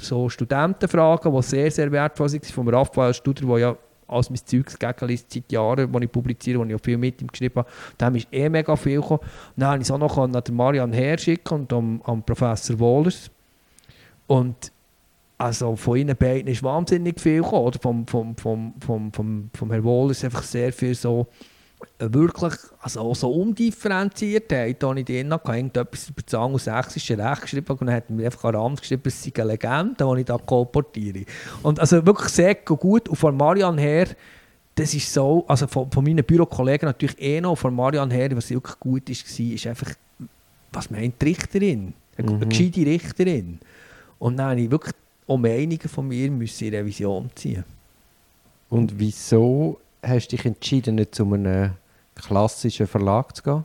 so 0.00 0.28
Studentenfragen, 0.28 1.32
die 1.32 1.42
sehr, 1.42 1.70
sehr 1.70 1.92
wertvoll 1.92 2.28
sind, 2.28 2.46
vom 2.46 2.68
Raphael 2.68 3.14
Studer, 3.14 3.46
der 3.46 3.58
ja 3.58 3.76
alles 4.12 4.30
mein 4.30 4.40
Zeugs 4.44 4.78
gegenliest 4.78 5.32
seit 5.32 5.50
Jahren, 5.50 5.92
wo 5.92 5.98
ich 5.98 6.10
publiziere, 6.10 6.58
wo 6.58 6.64
ich 6.64 6.74
auch 6.74 6.80
viel 6.82 6.98
mit 6.98 7.20
ihm 7.20 7.28
geschrieben 7.28 7.56
habe. 7.56 7.68
Da 7.98 8.08
ist 8.08 8.28
eh 8.30 8.48
mega 8.48 8.76
viel 8.76 9.00
gekommen. 9.00 9.20
Dann 9.56 9.68
habe 9.68 9.78
ich 9.78 9.84
es 9.84 9.90
auch 9.90 9.98
noch 9.98 10.18
an 10.18 10.32
den 10.32 10.54
Marian 10.54 10.92
herschicken 10.92 11.60
und 11.60 11.72
am, 11.72 12.02
am 12.04 12.22
Professor 12.22 12.78
Wohlers. 12.78 13.30
Und 14.26 14.72
also 15.38 15.74
von 15.74 15.96
ihnen 15.96 16.16
beiden 16.16 16.52
ist 16.52 16.62
wahnsinnig 16.62 17.20
viel 17.20 17.42
gekommen. 17.42 17.64
Oder 17.64 17.78
vom, 17.80 18.06
vom, 18.06 18.36
vom, 18.36 18.74
vom, 18.80 19.12
vom, 19.12 19.50
vom 19.52 19.70
Herrn 19.70 19.84
Wohlers 19.84 20.24
einfach 20.24 20.42
sehr 20.42 20.72
viel 20.72 20.94
so 20.94 21.26
wirklich, 21.98 22.54
also 22.80 23.00
auch 23.00 23.14
so 23.16 23.30
Undifferenziertheit, 23.30 24.82
da 24.82 24.94
ich 24.94 25.04
drin 25.04 25.32
hatte, 25.32 25.52
irgendetwas 25.52 26.08
über 26.08 26.22
das 26.22 26.34
angelsächsische 26.34 27.18
Recht 27.18 27.42
geschrieben 27.42 27.66
und 27.72 27.86
dann 27.86 27.94
hat 27.94 28.10
mir 28.10 28.26
einfach 28.26 28.44
an 28.44 28.54
Rand 28.56 28.80
geschrieben, 28.80 29.02
es 29.06 29.22
sei 29.22 29.32
eine 29.36 29.52
Legende, 29.52 30.04
die 30.14 30.20
ich 30.20 30.26
da 30.26 30.38
kolportiere. 30.38 31.24
Und 31.62 31.80
also 31.80 32.04
wirklich 32.04 32.28
sehr 32.28 32.54
gut. 32.54 33.08
Und 33.08 33.16
von 33.16 33.36
Marian 33.36 33.78
her, 33.78 34.08
das 34.74 34.94
ist 34.94 35.12
so, 35.12 35.44
also 35.46 35.66
von, 35.66 35.90
von 35.90 36.04
meinen 36.04 36.24
Bürokollegen 36.24 36.86
natürlich 36.86 37.20
eh 37.20 37.40
noch, 37.40 37.56
von 37.56 37.74
Marian 37.74 38.10
her, 38.10 38.34
was 38.36 38.50
wirklich 38.50 38.78
gut 38.80 39.08
ist, 39.10 39.38
war, 39.38 39.46
ist 39.54 39.66
einfach, 39.66 39.94
was 40.72 40.90
meint 40.90 41.20
die 41.20 41.26
Richterin? 41.26 41.94
Eine, 42.16 42.30
Mhm. 42.30 42.36
eine 42.36 42.46
gescheite 42.46 42.86
Richterin. 42.86 43.58
Und 44.18 44.36
dann 44.36 44.50
habe 44.50 44.60
ich 44.60 44.70
wirklich 44.70 44.94
auch 45.26 45.36
Meinungen 45.36 45.80
von 45.80 46.08
mir 46.08 46.30
müssen 46.30 46.68
in 46.68 46.74
Revision 46.74 47.30
ziehen. 47.34 47.64
Und 48.68 48.98
wieso 48.98 49.78
hast 50.02 50.28
du 50.28 50.36
dich 50.36 50.46
entschieden, 50.46 50.96
nicht 50.96 51.14
zu 51.14 51.24
einem 51.32 51.72
klassischen 52.14 52.86
Verlag 52.86 53.36
zu 53.36 53.42
gehen? 53.42 53.64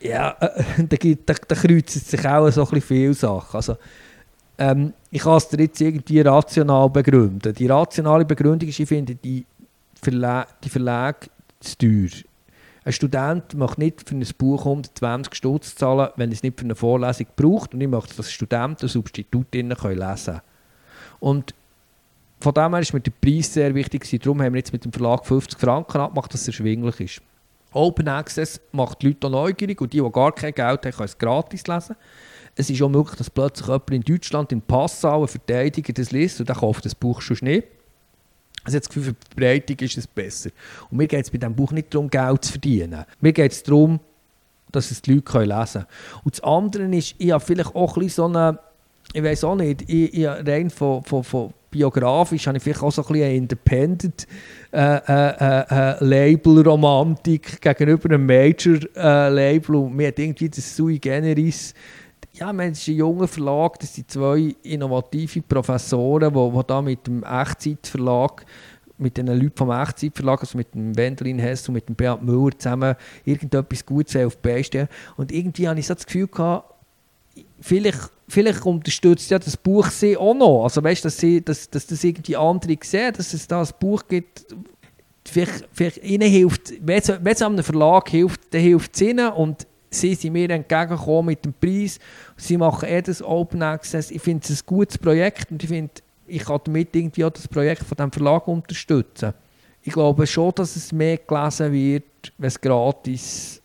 Ja, 0.00 0.36
äh, 0.40 0.62
da, 0.86 0.96
da, 0.96 1.34
da 1.48 1.54
kreuzen 1.54 2.00
sich 2.00 2.26
auch 2.26 2.50
so 2.50 2.68
ein 2.68 2.80
viele 2.80 3.14
Sachen. 3.14 3.56
Also, 3.56 3.76
ähm, 4.58 4.92
ich 5.10 5.22
kann 5.22 5.36
es 5.36 5.48
dir 5.48 5.60
jetzt 5.60 5.80
irgendwie 5.80 6.20
rational 6.20 6.88
begründen. 6.90 7.54
Die 7.54 7.66
rationale 7.66 8.24
Begründung 8.24 8.68
ist, 8.68 8.78
ich 8.78 8.88
finde 8.88 9.14
die, 9.14 9.44
Verla 10.00 10.46
die 10.62 10.68
Verlage 10.68 11.28
zu 11.60 11.78
teuer. 11.78 12.10
Ein 12.84 12.92
Student 12.92 13.54
möchte 13.54 13.80
nicht 13.80 14.06
für 14.06 14.14
ein 14.14 14.26
Buch 14.36 14.60
120 14.60 15.34
Stutz 15.34 15.74
zahlen, 15.74 16.10
wenn 16.16 16.30
er 16.30 16.34
es 16.34 16.42
nicht 16.42 16.58
für 16.58 16.66
eine 16.66 16.74
Vorlesung 16.74 17.26
braucht. 17.34 17.72
Und 17.72 17.80
ich 17.80 17.88
möchte, 17.88 18.14
dass 18.16 18.30
Studenten 18.30 18.88
Substitutinnen 18.88 19.76
lesen 19.82 20.24
können. 20.24 20.40
Und 21.18 21.54
von 22.44 22.52
dem 22.52 22.72
her 22.72 22.80
ist 22.80 22.92
mir 22.92 23.00
der 23.00 23.10
Preis 23.10 23.54
sehr 23.54 23.74
wichtig. 23.74 24.06
Darum 24.22 24.42
haben 24.42 24.52
wir 24.52 24.58
jetzt 24.58 24.72
mit 24.72 24.84
dem 24.84 24.92
Verlag 24.92 25.24
50 25.24 25.58
Franken 25.58 25.98
abgemacht, 25.98 26.32
dass 26.32 26.42
es 26.42 26.48
erschwinglich 26.48 27.00
ist. 27.00 27.22
Open 27.72 28.06
Access 28.06 28.60
macht 28.70 29.00
die 29.00 29.08
Leute 29.08 29.30
neugierig 29.30 29.80
und 29.80 29.92
die, 29.94 30.00
die 30.00 30.12
gar 30.12 30.30
kein 30.32 30.52
Geld 30.52 30.84
haben, 30.84 30.92
können 30.92 31.04
es 31.06 31.16
gratis 31.16 31.66
lesen. 31.66 31.96
Es 32.54 32.68
ist 32.68 32.82
auch 32.82 32.90
möglich, 32.90 33.16
dass 33.16 33.30
plötzlich 33.30 33.66
jemand 33.66 33.90
in 33.90 34.02
Deutschland 34.02 34.52
in 34.52 34.60
Passau, 34.60 35.22
ein 35.22 35.28
Verteidiger, 35.28 35.94
das 35.94 36.12
liest 36.12 36.38
und 36.38 36.48
der 36.48 36.56
kauft 36.56 36.84
das 36.84 36.94
Buch 36.94 37.22
schon 37.22 37.38
nicht. 37.40 37.66
Also 38.62 38.78
das 38.78 38.88
Gefühl, 38.88 39.04
für 39.04 39.12
die 39.12 39.26
Verbreitung 39.26 39.78
ist 39.78 39.96
es 39.96 40.06
besser. 40.06 40.50
Und 40.90 40.98
mir 40.98 41.08
geht 41.08 41.24
es 41.24 41.30
bei 41.30 41.38
diesem 41.38 41.56
Buch 41.56 41.72
nicht 41.72 41.94
darum, 41.94 42.10
Geld 42.10 42.44
zu 42.44 42.52
verdienen. 42.52 43.04
Mir 43.20 43.32
geht 43.32 43.52
es 43.52 43.62
darum, 43.62 44.00
dass 44.70 44.90
es 44.90 45.00
die 45.00 45.14
Leute 45.14 45.22
können 45.22 45.48
lesen 45.48 45.72
können. 45.72 45.86
Und 46.24 46.34
das 46.34 46.44
andere 46.44 46.96
ist, 46.96 47.14
ich 47.16 47.32
habe 47.32 47.42
vielleicht 47.42 47.74
auch 47.74 47.96
ein 47.96 48.02
bisschen 48.02 48.32
so 48.32 48.38
eine, 48.38 48.58
ich 49.14 49.22
weiß 49.22 49.44
auch 49.44 49.56
nicht, 49.56 49.82
ich, 49.88 50.12
ich 50.12 50.26
rein 50.26 50.68
von, 50.68 51.02
von, 51.02 51.24
von 51.24 51.54
biografisch 51.74 52.46
habe 52.46 52.56
ich 52.56 52.62
vielleicht 52.62 52.82
auch 52.82 52.92
so 52.92 53.02
ein 53.02 53.08
bisschen 53.08 53.24
eine 53.24 53.34
Independent 53.34 54.28
äh, 54.72 54.96
äh, 54.96 55.64
äh, 55.70 56.04
Label-Romantik 56.04 57.60
gegenüber 57.60 58.10
einem 58.10 58.26
Major-Label 58.26 59.74
und 59.74 59.96
mir 59.96 60.08
hat 60.08 60.18
irgendwie 60.18 60.48
das 60.48 60.76
Sui 60.76 60.98
Generis 60.98 61.74
ja, 62.36 62.52
man 62.52 62.72
ist 62.72 62.88
ein 62.88 62.96
junger 62.96 63.28
Verlag, 63.28 63.78
das 63.78 63.94
sind 63.94 64.10
zwei 64.10 64.56
innovative 64.64 65.40
Professoren, 65.42 66.34
die, 66.34 66.50
die 66.50 66.66
da 66.66 66.82
mit 66.82 67.06
dem 67.06 67.22
Echtzeitverlag 67.22 68.44
mit 68.98 69.16
den 69.16 69.26
Leuten 69.26 69.56
vom 69.56 69.70
Echtzeitverlag, 69.70 70.40
also 70.40 70.56
mit 70.56 70.74
dem 70.74 70.96
Wendelin 70.96 71.38
Hess 71.38 71.68
und 71.68 71.74
mit 71.74 71.88
dem 71.88 71.96
Beat 71.96 72.22
Müller 72.22 72.56
zusammen 72.56 72.94
irgendetwas 73.24 73.84
Gutes 73.84 74.16
auf 74.16 74.36
die 74.36 74.48
Beine 74.48 74.64
stellen. 74.64 74.88
Und 75.16 75.32
irgendwie 75.32 75.68
habe 75.68 75.78
ich 75.78 75.86
so 75.86 75.94
das 75.94 76.06
Gefühl 76.06 76.28
gehabt, 76.28 76.73
vielleicht, 77.60 78.10
vielleicht 78.28 78.64
unterstützt 78.64 79.30
ja 79.30 79.38
das 79.38 79.56
Buch 79.56 79.88
sie 79.88 80.16
auch 80.16 80.34
noch. 80.34 80.64
Also 80.64 80.82
weißt 80.82 81.04
dass 81.04 81.16
dass, 81.44 81.70
dass 81.70 81.86
das 81.86 82.04
irgendwie 82.04 82.36
andere 82.36 82.76
sehen, 82.82 83.12
dass 83.16 83.32
es 83.32 83.46
da 83.46 83.62
ein 83.62 83.68
Buch 83.80 84.02
gibt, 84.08 84.46
vielleicht, 85.26 85.68
vielleicht 85.72 86.04
ihnen 86.04 86.28
hilft, 86.28 86.72
wenn 86.80 86.98
es 86.98 87.42
einem 87.42 87.62
Verlag 87.62 88.08
hilft, 88.08 88.52
dann 88.52 88.60
hilft 88.60 88.94
es 88.94 89.00
ihnen 89.00 89.32
und 89.32 89.66
sie 89.90 90.14
sind 90.14 90.32
mir 90.32 90.50
entgegengekommen 90.50 91.26
mit 91.26 91.44
dem 91.44 91.54
Preis. 91.54 91.98
Sie 92.36 92.56
machen 92.56 92.88
eh 92.88 93.00
das 93.00 93.22
Open 93.22 93.62
Access. 93.62 94.10
Ich 94.10 94.22
finde 94.22 94.44
es 94.44 94.62
ein 94.62 94.66
gutes 94.66 94.98
Projekt 94.98 95.50
und 95.50 95.62
ich 95.62 95.68
finde, 95.68 95.92
ich 96.26 96.44
kann 96.44 96.60
damit 96.64 96.94
irgendwie 96.94 97.24
auch 97.24 97.30
das 97.30 97.48
Projekt 97.48 97.82
von 97.82 97.96
diesem 97.96 98.12
Verlag 98.12 98.48
unterstützen. 98.48 99.34
Ich 99.82 99.92
glaube 99.92 100.26
schon, 100.26 100.52
dass 100.54 100.76
es 100.76 100.92
mehr 100.92 101.18
gelesen 101.18 101.72
wird, 101.72 102.32
wenn 102.38 102.48
es 102.48 102.60
gratis 102.60 103.60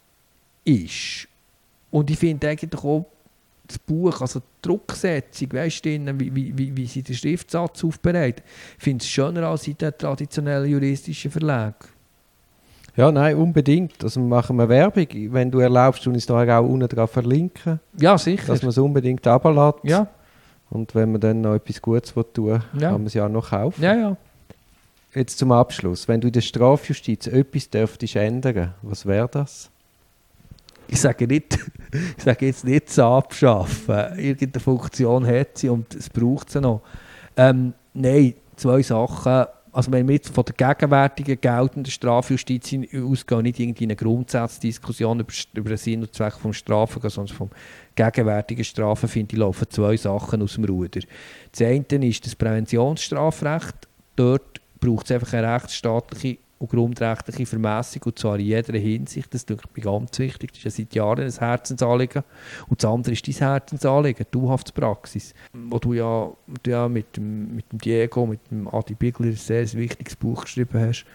ist. 0.66 1.28
Und 1.92 2.10
ich 2.12 2.20
finde 2.20 2.50
eigentlich 2.50 2.84
auch 2.84 3.06
das 3.70 3.80
Buch, 3.80 4.22
also 4.22 4.40
die 4.40 4.46
Drucksetzung, 4.62 5.54
weißt 5.54 5.86
du, 5.86 6.20
wie, 6.20 6.58
wie, 6.58 6.76
wie 6.76 6.86
sie 6.86 7.04
den 7.04 7.16
Schriftsatz 7.16 7.84
aufbereitet, 7.84 8.44
finde 8.78 9.04
es 9.04 9.10
schöner 9.10 9.48
als 9.48 9.68
in 9.68 9.78
den 9.78 9.94
traditionellen 9.98 10.70
juristischen 10.70 11.32
Verlagen. 11.32 11.88
Ja, 12.96 13.12
nein, 13.12 13.38
unbedingt. 13.38 14.04
Also 14.04 14.20
machen 14.20 14.58
wir 14.58 14.68
Werbung. 14.68 15.08
Wenn 15.32 15.50
du 15.50 15.60
erlaubst, 15.60 16.06
du 16.06 16.10
uns 16.10 16.26
da 16.26 16.60
auch 16.60 16.68
unten 16.68 16.88
drauf 16.88 17.12
verlinken. 17.12 17.80
Ja, 17.98 18.18
sicher. 18.18 18.48
Dass 18.48 18.62
man 18.62 18.72
es 18.72 18.78
unbedingt 18.78 19.26
runterlässt. 19.26 19.80
Ja. 19.84 20.08
Und 20.70 20.94
wenn 20.96 21.14
man 21.14 21.22
dann 21.22 21.42
noch 21.42 21.56
etwas 21.56 21.82
Gutes 21.82 22.14
tun 22.14 22.46
will, 22.46 22.62
ja. 22.74 22.90
kann 22.90 23.02
man 23.02 23.06
es 23.06 23.14
ja 23.14 23.26
auch 23.26 23.30
noch 23.30 23.52
kaufen. 23.52 23.82
Ja, 23.82 23.96
ja. 23.96 24.18
Jetzt 25.16 25.40
zum 25.40 25.52
Abschluss. 25.52 26.08
Wenn 26.08 26.20
du 26.22 26.28
in 26.28 26.34
der 26.34 26.42
Strafjustiz 26.42 27.28
etwas 27.28 27.70
dürftest 27.70 28.16
ändern, 28.16 28.74
was 28.82 29.06
wäre 29.06 29.30
das? 29.32 29.72
Ich 30.90 31.02
sage, 31.02 31.28
nicht, 31.28 31.58
ich 32.18 32.24
sage 32.24 32.48
jetzt 32.48 32.66
nicht 32.66 32.90
zu 32.90 33.06
abschaffen. 33.06 34.18
Irgendeine 34.18 34.62
Funktion 34.62 35.26
hat 35.26 35.58
sie 35.58 35.70
und 35.70 35.94
es 35.94 36.10
braucht 36.10 36.50
sie 36.50 36.62
noch. 36.62 36.82
Ähm, 37.38 37.74
nein, 37.94 38.34
zwei 38.56 38.82
Sachen 38.82 39.46
also 39.72 39.92
wenn 39.92 40.08
wir 40.08 40.16
jetzt 40.16 40.34
von 40.34 40.44
der 40.46 40.56
gegenwärtigen 40.56 41.40
geltenden 41.40 41.92
Strafjustiz 41.92 42.74
ausgehen, 42.74 43.42
nicht 43.44 43.60
irgendwie 43.60 43.84
eine 43.86 43.96
Grundsatzdiskussion 43.96 45.20
über, 45.20 45.34
über 45.54 45.70
den 45.70 45.78
Sinn 45.78 46.02
und 46.02 46.14
Zweck 46.14 46.42
des 46.44 46.58
Strafen, 46.58 47.08
sondern 47.10 47.36
vom 47.36 47.50
gegenwärtigen 47.96 48.64
Strafen, 48.64 49.10
finde 49.10 49.34
ich, 49.34 49.40
laufen 49.40 49.70
zwei 49.70 49.98
Sachen 49.98 50.42
aus 50.42 50.56
dem 50.56 50.66
Ruder. 50.66 51.02
Das 51.52 51.62
eine 51.62 52.08
ist 52.08 52.26
das 52.26 52.36
Präventionsstrafrecht. 52.36 53.88
Dort 54.16 54.60
braucht 54.80 55.06
es 55.06 55.12
einfach 55.12 55.34
eine 55.34 55.54
rechtsstaatliche 55.54 56.38
und 56.60 56.70
grundrechtliche 56.70 57.46
Vermessung, 57.46 58.02
und 58.06 58.20
zwar 58.20 58.38
in 58.38 58.46
jeder 58.46 58.78
Hinsicht. 58.78 59.34
Das 59.34 59.44
ist 59.44 59.50
mir 59.50 59.58
ganz 59.82 60.20
wichtig. 60.20 60.52
Das 60.52 60.60
ist 60.60 60.64
ja 60.66 60.72
seit 60.72 60.94
Jahren 60.94 61.26
ein 61.26 61.32
Herzensanliegen. 61.32 62.24
Und 62.68 62.84
das 62.84 62.92
andere 62.92 63.14
ist 63.14 63.28
dein 63.28 63.36
Herzensanliegen, 63.36 64.26
die 64.34 64.48
Haftspraxis, 64.48 65.34
wo 65.54 65.80
du 65.80 65.94
ja, 65.94 66.30
du 66.62 66.70
ja 66.70 66.90
mit, 66.90 67.16
dem, 67.16 67.56
mit 67.56 67.72
dem 67.72 67.80
Diego, 67.80 68.26
mit 68.26 68.42
dem 68.52 68.68
Adi 68.68 68.94
Bigler 68.94 69.28
ein 69.28 69.36
sehr 69.36 69.72
wichtiges 69.74 70.18
Buch 70.18 70.44
geschrieben 70.44 70.80
hast. 70.80 71.06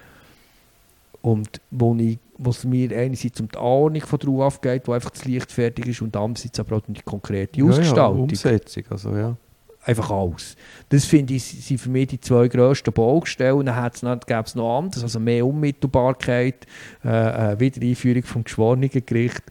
Und 1.20 1.60
wo, 1.70 1.94
ich, 1.94 2.18
wo 2.38 2.50
es 2.50 2.64
mir 2.64 2.96
einerseits 2.96 3.40
um 3.40 3.48
die 3.48 3.58
Ahnung 3.58 4.00
von 4.00 4.18
der 4.18 4.28
UAF 4.28 4.60
geht, 4.62 4.88
wo 4.88 4.92
einfach 4.92 5.10
das 5.10 5.26
Licht 5.26 5.52
fertig 5.52 5.86
ist, 5.86 6.00
und 6.00 6.16
andererseits 6.16 6.58
aber 6.58 6.76
auch 6.76 6.88
um 6.88 6.94
die 6.94 7.02
konkrete 7.02 7.62
Ausgestaltung. 7.64 8.14
Ja, 8.14 8.16
ja, 8.16 8.22
Umsetzung, 8.22 8.84
also 8.90 9.14
ja 9.14 9.36
einfach 9.84 10.10
alles. 10.10 10.56
Das 10.88 11.04
finde 11.04 11.34
ich, 11.34 11.44
sind 11.44 11.78
für 11.78 11.90
mich 11.90 12.08
die 12.08 12.20
zwei 12.20 12.48
grössten 12.48 12.92
Baustellen. 12.92 13.66
Dann 13.66 14.20
gäbe 14.26 14.42
es 14.44 14.54
noch 14.54 14.78
anderes, 14.78 15.02
also 15.02 15.20
mehr 15.20 15.46
Unmittelbarkeit, 15.46 16.66
äh, 17.04 17.52
äh, 17.52 17.60
Wiedereinführung 17.60 18.22
vom 18.22 18.44
Geschworenengericht, 18.44 19.42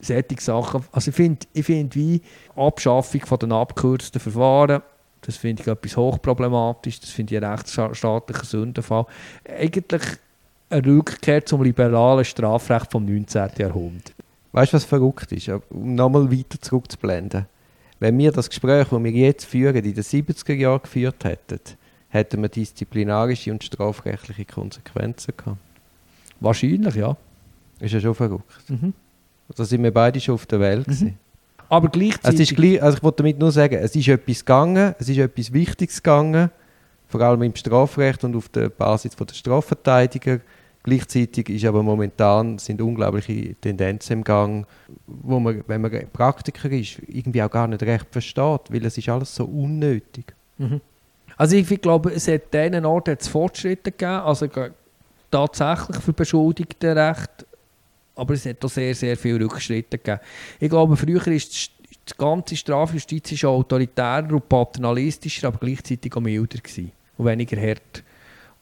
solche 0.00 0.40
Sachen. 0.40 0.84
Also 0.92 1.10
ich 1.10 1.16
finde, 1.16 1.46
ich 1.52 1.66
find, 1.66 1.94
wie 1.94 2.20
Abschaffung 2.54 3.24
von 3.24 3.38
den 3.38 3.52
abgekürzten 3.52 4.20
Verfahren, 4.20 4.82
das 5.22 5.36
finde 5.36 5.62
ich 5.62 5.68
etwas 5.68 5.96
hochproblematisch, 5.96 7.00
das 7.00 7.10
finde 7.10 7.34
ich 7.34 7.42
ein 7.42 7.50
rechtsstaatlicher 7.50 8.44
Sündenfall. 8.44 9.06
Eigentlich 9.44 10.02
eine 10.68 10.86
Rückkehr 10.86 11.44
zum 11.44 11.62
liberalen 11.62 12.24
Strafrecht 12.24 12.92
vom 12.92 13.04
19. 13.04 13.50
Jahrhundert. 13.58 14.14
Weißt 14.52 14.72
du, 14.72 14.76
was 14.76 14.84
verrückt 14.84 15.32
ist? 15.32 15.48
Um 15.48 15.94
nochmal 15.94 16.30
weiter 16.30 16.60
zurückzublenden 16.60 17.46
wenn 17.98 18.18
wir 18.18 18.32
das 18.32 18.48
Gespräch, 18.48 18.88
das 18.88 19.02
wir 19.02 19.10
jetzt 19.10 19.44
führen, 19.44 19.76
in 19.76 19.94
den 19.94 20.04
70er 20.04 20.54
Jahren 20.54 20.82
geführt 20.82 21.24
hätten, 21.24 21.60
hätten 22.08 22.42
wir 22.42 22.48
disziplinarische 22.48 23.50
und 23.50 23.64
strafrechtliche 23.64 24.44
Konsequenzen 24.44 25.34
gehabt. 25.36 25.58
Wahrscheinlich, 26.40 26.94
ja. 26.94 27.16
Ist 27.80 27.92
ja 27.92 28.00
schon 28.00 28.14
verrückt. 28.14 28.62
Mhm. 28.68 28.92
Da 29.54 29.64
sind 29.64 29.82
wir 29.82 29.92
beide 29.92 30.20
schon 30.20 30.34
auf 30.34 30.46
der 30.46 30.60
Welt. 30.60 30.88
Mhm. 30.88 31.14
Aber 31.68 31.88
gleichzeitig... 31.88 32.40
Es 32.40 32.50
ist 32.50 32.56
gleich, 32.56 32.82
also 32.82 32.98
ich 32.98 33.02
wollte 33.02 33.18
damit 33.18 33.38
nur 33.38 33.50
sagen, 33.52 33.76
es 33.76 33.94
ist 33.96 34.08
etwas 34.08 34.40
gegangen, 34.40 34.94
es 34.98 35.08
ist 35.08 35.18
etwas 35.18 35.52
Wichtiges 35.52 36.02
gegangen, 36.02 36.50
vor 37.08 37.20
allem 37.20 37.42
im 37.42 37.54
Strafrecht 37.54 38.24
und 38.24 38.36
auf 38.36 38.48
der 38.48 38.68
Basis 38.68 39.16
der 39.16 39.34
Strafverteidiger 39.34 40.40
Gleichzeitig 40.86 41.48
ist 41.48 41.64
aber 41.64 41.82
momentan 41.82 42.58
sind 42.58 42.80
unglaubliche 42.80 43.56
Tendenzen 43.56 44.18
im 44.18 44.24
Gang, 44.24 44.66
wo 45.08 45.40
man, 45.40 45.64
wenn 45.66 45.80
man 45.80 45.90
Praktiker 46.12 46.70
ist, 46.70 47.00
irgendwie 47.08 47.42
auch 47.42 47.50
gar 47.50 47.66
nicht 47.66 47.82
recht 47.82 48.06
versteht, 48.08 48.60
weil 48.70 48.86
es 48.86 48.96
ist 48.96 49.08
alles 49.08 49.34
so 49.34 49.46
unnötig. 49.46 50.32
Mhm. 50.58 50.80
Also 51.36 51.56
ich 51.56 51.82
glaube, 51.82 52.12
es 52.12 52.28
hat 52.28 52.54
diesen 52.54 52.86
Ort 52.86 53.08
jetzt 53.08 53.26
Fortschritte 53.26 53.90
gegeben, 53.90 54.20
also 54.20 54.46
tatsächlich 55.28 55.96
für 55.96 56.12
Beschuldigte 56.12 56.94
Recht, 56.94 57.44
aber 58.14 58.34
es 58.34 58.46
hat 58.46 58.64
auch 58.64 58.70
sehr, 58.70 58.94
sehr 58.94 59.16
viele 59.16 59.44
Rückschritte 59.44 59.98
gegeben. 59.98 60.20
Ich 60.60 60.70
glaube, 60.70 60.96
früher 60.96 61.26
ist 61.26 61.72
die 61.82 62.16
ganze 62.16 62.54
Strafjustiz 62.54 63.42
autoritärer 63.42 64.32
und 64.32 64.48
paternalistischer, 64.48 65.48
aber 65.48 65.58
gleichzeitig 65.58 66.14
auch 66.14 66.20
milder 66.20 66.60
und 67.18 67.26
weniger 67.26 67.60
hart 67.60 68.04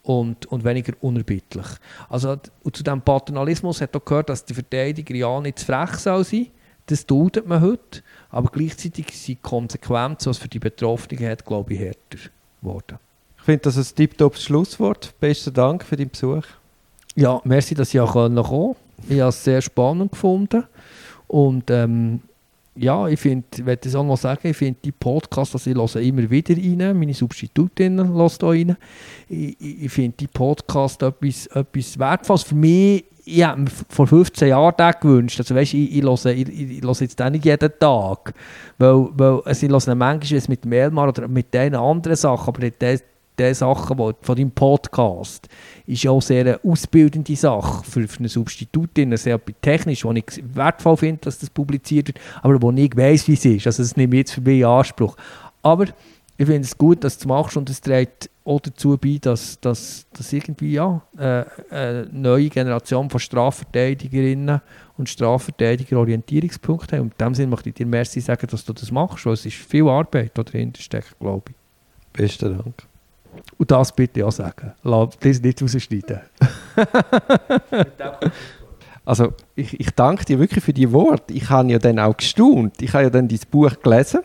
und, 0.05 0.47
und 0.47 0.65
weniger 0.65 0.93
unerbittlich. 1.01 1.67
Also, 2.09 2.37
und 2.63 2.77
zu 2.77 2.85
diesem 2.85 3.01
Paternalismus 3.01 3.81
hat 3.81 3.97
auch 3.97 4.05
gehört, 4.05 4.29
dass 4.29 4.45
die 4.45 4.55
Verteidiger 4.55 5.15
ja 5.15 5.41
nicht 5.41 5.59
zu 5.59 5.67
frech 5.67 5.97
soll 5.97 6.25
sein 6.25 6.47
Das 6.87 7.07
tut 7.07 7.47
man 7.47 7.63
heute. 7.63 8.03
Aber 8.31 8.51
gleichzeitig 8.51 9.07
sind 9.13 9.39
die 9.39 9.43
Konsequenzen, 9.43 10.29
was 10.29 10.39
für 10.39 10.49
die 10.49 10.59
Betroffenen 10.59 11.27
hat, 11.27 11.45
glaube 11.45 11.73
ich, 11.73 11.81
härter 11.81 12.19
geworden. 12.61 12.99
Ich 13.39 13.45
finde 13.45 13.63
das 13.63 13.77
ein 13.77 13.97
tiptop 13.97 14.37
Schlusswort. 14.37 15.15
Besten 15.21 15.53
Dank 15.53 15.85
für 15.85 15.97
deinen 15.97 16.11
Besuch. 16.11 16.45
Ja, 17.15 17.41
merci, 17.45 17.75
dass 17.75 17.93
ich 17.95 18.01
auch 18.01 18.13
kommen 18.13 18.43
konnte. 18.43 18.77
Ich 19.09 19.21
habe 19.21 19.31
es 19.31 19.43
sehr 19.43 19.63
spannend 19.63 20.13
gefunden. 20.13 20.65
Und 21.27 21.71
ähm, 21.71 22.23
ja, 22.77 23.07
ich 23.07 23.21
finde, 23.21 23.47
ich 23.57 23.65
werde 23.65 23.89
es 23.89 23.95
auch 23.95 24.05
noch 24.05 24.17
sagen, 24.17 24.49
ich 24.49 24.57
finde 24.57 24.81
die 24.85 24.93
Podcasts, 24.93 25.55
also 25.55 25.71
ich 25.71 25.77
immer 25.97 26.29
wieder 26.29 26.57
rein, 26.57 26.99
meine 26.99 27.15
Substitutin 27.15 28.13
hört 28.13 28.43
da 28.43 28.49
rein. 28.49 28.77
Ich, 29.29 29.57
ich, 29.61 29.93
finde 29.93 30.17
die 30.19 30.27
Podcasts 30.27 31.03
etwas, 31.03 31.47
etwas 31.47 31.99
Wertvolles. 31.99 32.43
Für 32.43 32.55
mich, 32.57 33.05
ich 33.25 33.45
habe 33.45 33.63
mir 33.63 33.71
vor 33.89 34.07
15 34.07 34.49
Jahren 34.49 34.75
den 34.77 34.93
gewünscht. 35.01 35.39
Also 35.39 35.55
weißt, 35.55 35.75
ich, 35.75 35.97
ich, 35.97 36.03
höre, 36.03 36.27
ich, 36.27 36.49
ich 36.49 36.83
höre 36.83 37.01
jetzt 37.01 37.23
auch 37.23 37.31
nicht 37.31 37.45
jeden 37.45 37.73
Tag. 37.79 38.35
Weil, 38.79 39.09
weil 39.13 39.41
also 39.45 39.67
ich 39.67 39.73
höre 39.73 39.95
manchmal 39.95 40.43
mit 40.49 40.65
dem 40.65 40.73
Elmar 40.73 41.09
oder 41.09 41.29
mit 41.29 41.55
den 41.55 41.77
anderen 41.77 42.17
Sachen, 42.17 42.49
aber 42.49 42.61
nicht 42.61 42.83
die 43.39 43.55
Sachen 43.55 43.97
die, 43.97 44.13
von 44.21 44.37
deinem 44.37 44.51
Podcast 44.51 45.49
ist 45.87 46.03
ja 46.05 46.11
auch 46.11 46.23
sehr 46.23 46.41
eine 46.41 46.61
ausbildende 46.65 47.37
Sache 47.37 47.85
für, 47.85 48.07
für 48.07 48.21
eine 48.21 48.29
Substitutin, 48.29 49.17
sehr 49.17 49.41
technisch, 49.61 50.05
wo 50.05 50.13
ich 50.13 50.43
wertvoll 50.55 50.97
finde, 50.97 51.21
dass 51.23 51.39
das 51.39 51.51
publiziert 51.51 52.09
wird, 52.09 52.21
aber 52.43 52.61
wo 52.63 52.71
ich 52.71 52.97
weiß, 52.97 53.29
wie 53.29 53.35
es 53.35 53.45
ist. 53.45 53.67
Also 53.67 53.83
das 53.83 53.97
nehme 53.97 54.15
ich 54.17 54.21
jetzt 54.21 54.33
für 54.35 54.41
mich 54.41 54.61
in 54.61 54.67
Anspruch. 54.67 55.17
Aber 55.63 55.87
ich 56.37 56.47
finde 56.47 56.63
es 56.63 56.77
gut, 56.77 57.05
dass 57.05 57.19
du 57.19 57.23
es 57.23 57.27
machst 57.27 57.57
und 57.57 57.71
es 57.71 57.81
trägt 57.81 58.29
auch 58.45 58.61
dazu 58.61 58.99
bei, 58.99 59.19
dass, 59.21 59.59
dass, 59.61 60.07
dass 60.13 60.33
irgendwie 60.33 60.73
ja, 60.73 61.01
äh, 61.17 61.45
eine 61.71 62.09
neue 62.13 62.49
Generation 62.49 63.09
von 63.09 63.21
Strafverteidigerinnen 63.21 64.61
und 64.99 65.09
Strafverteidiger 65.09 65.99
Orientierungspunkte 65.99 66.97
haben. 66.97 67.05
Und 67.05 67.13
in 67.13 67.27
dem 67.27 67.35
Sinne 67.35 67.49
möchte 67.49 67.71
ich 67.71 67.77
dir 67.77 67.87
merci 67.87 68.21
sagen, 68.21 68.47
dass 68.51 68.65
du 68.65 68.73
das 68.73 68.91
machst, 68.91 69.25
weil 69.27 69.35
es 69.35 69.47
ist 69.47 69.57
viel 69.57 69.89
Arbeit, 69.89 70.37
die 70.37 70.45
dahinter 70.45 70.83
steckt, 70.83 71.19
glaube 71.19 71.53
ich. 71.53 71.57
Besten 72.13 72.59
Dank. 72.59 72.94
Und 73.59 73.71
das 73.71 73.95
bitte 73.95 74.27
auch 74.27 74.33
sagen. 74.33 74.73
Lass 74.83 75.19
das 75.21 75.41
nicht 75.41 75.63
rausschneiden. 75.63 76.21
Also 79.07 79.35
ich, 79.55 79.79
ich 79.79 79.91
danke 79.91 80.25
dir 80.25 80.39
wirklich 80.39 80.65
für 80.65 80.73
die 80.73 80.91
Worte. 80.91 81.35
Ich 81.35 81.51
habe 81.51 81.71
ja 81.71 81.79
dann 81.79 81.99
auch 81.99 82.17
gestaunt. 82.17 82.81
Ich 82.81 82.95
habe 82.95 83.05
ja 83.05 83.11
dann 83.11 83.29
dein 83.29 83.41
Buch 83.51 83.73
gelesen 83.83 84.21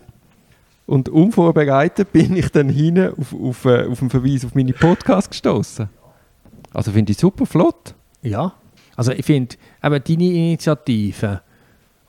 und 0.86 1.10
unvorbereitet 1.10 2.12
bin 2.13 2.36
ich 2.36 2.50
dann 2.50 2.70
hin 2.70 3.12
auf, 3.16 3.34
auf, 3.34 3.66
äh, 3.66 3.86
auf 3.88 4.01
einen 4.01 4.10
Verweis 4.10 4.46
auf 4.46 4.56
meine 4.56 4.74
Podcast 4.74 5.32
gestoßen. 5.32 5.89
Also 6.74 6.92
finde 6.92 7.12
ich 7.12 7.18
super 7.18 7.46
flott. 7.46 7.94
Ja. 8.22 8.54
Also 8.96 9.12
ich 9.12 9.25
finde, 9.25 9.56
eben 9.84 10.04
deine 10.04 10.24
Initiative, 10.24 11.42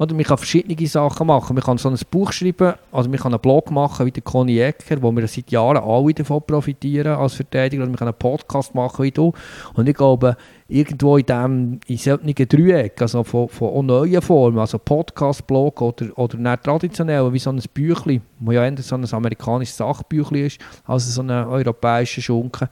oder 0.01 0.15
man 0.15 0.25
kann 0.25 0.39
verschiedene 0.39 0.89
Sachen 0.89 1.27
machen. 1.27 1.55
Man 1.55 1.63
kann 1.63 1.77
so 1.77 1.91
ein 1.91 1.99
Buch 2.11 2.33
schreiben, 2.33 2.73
also 2.91 3.11
man 3.11 3.19
kann 3.19 3.35
einen 3.35 3.41
Blog 3.43 3.71
machen 3.71 4.07
wie 4.07 4.11
der 4.11 4.23
Conny 4.23 4.59
Ecker, 4.59 5.03
wo 5.03 5.15
wir 5.15 5.29
seit 5.29 5.51
Jahren 5.51 5.77
alle 5.77 6.15
davon 6.15 6.41
profitieren 6.47 7.17
als 7.17 7.35
Verteidiger. 7.35 7.83
Oder 7.83 7.91
man 7.91 7.99
kann 7.99 8.09
einen 8.09 8.17
Podcast 8.17 8.75
machen 8.75 9.05
wie 9.05 9.11
du. 9.11 9.35
Und 9.75 9.91
ich 9.91 9.95
glaube, 9.95 10.39
irgendwo 10.69 11.19
in 11.19 11.27
diesem 11.27 11.81
in 11.87 11.99
solchen 11.99 12.49
Dreieck, 12.49 13.03
also 13.03 13.23
von, 13.25 13.51
von 13.51 13.85
neuen 13.85 14.23
Formen, 14.23 14.61
also 14.61 14.79
Podcast, 14.79 15.47
Blog 15.47 15.83
oder, 15.83 16.07
oder 16.17 16.39
nicht 16.39 16.65
traditionell, 16.65 17.31
wie 17.31 17.39
so 17.39 17.51
ein 17.51 17.61
Büchlein, 17.75 18.23
wo 18.39 18.53
ja 18.53 18.65
eher 18.65 18.79
so 18.79 18.95
ein 18.95 19.05
amerikanisches 19.05 19.77
Sachbüchlein 19.77 20.47
ist, 20.47 20.61
als 20.87 21.15
so 21.15 21.21
ein 21.21 21.31
europäischer 21.31 22.23
Schunken, 22.23 22.69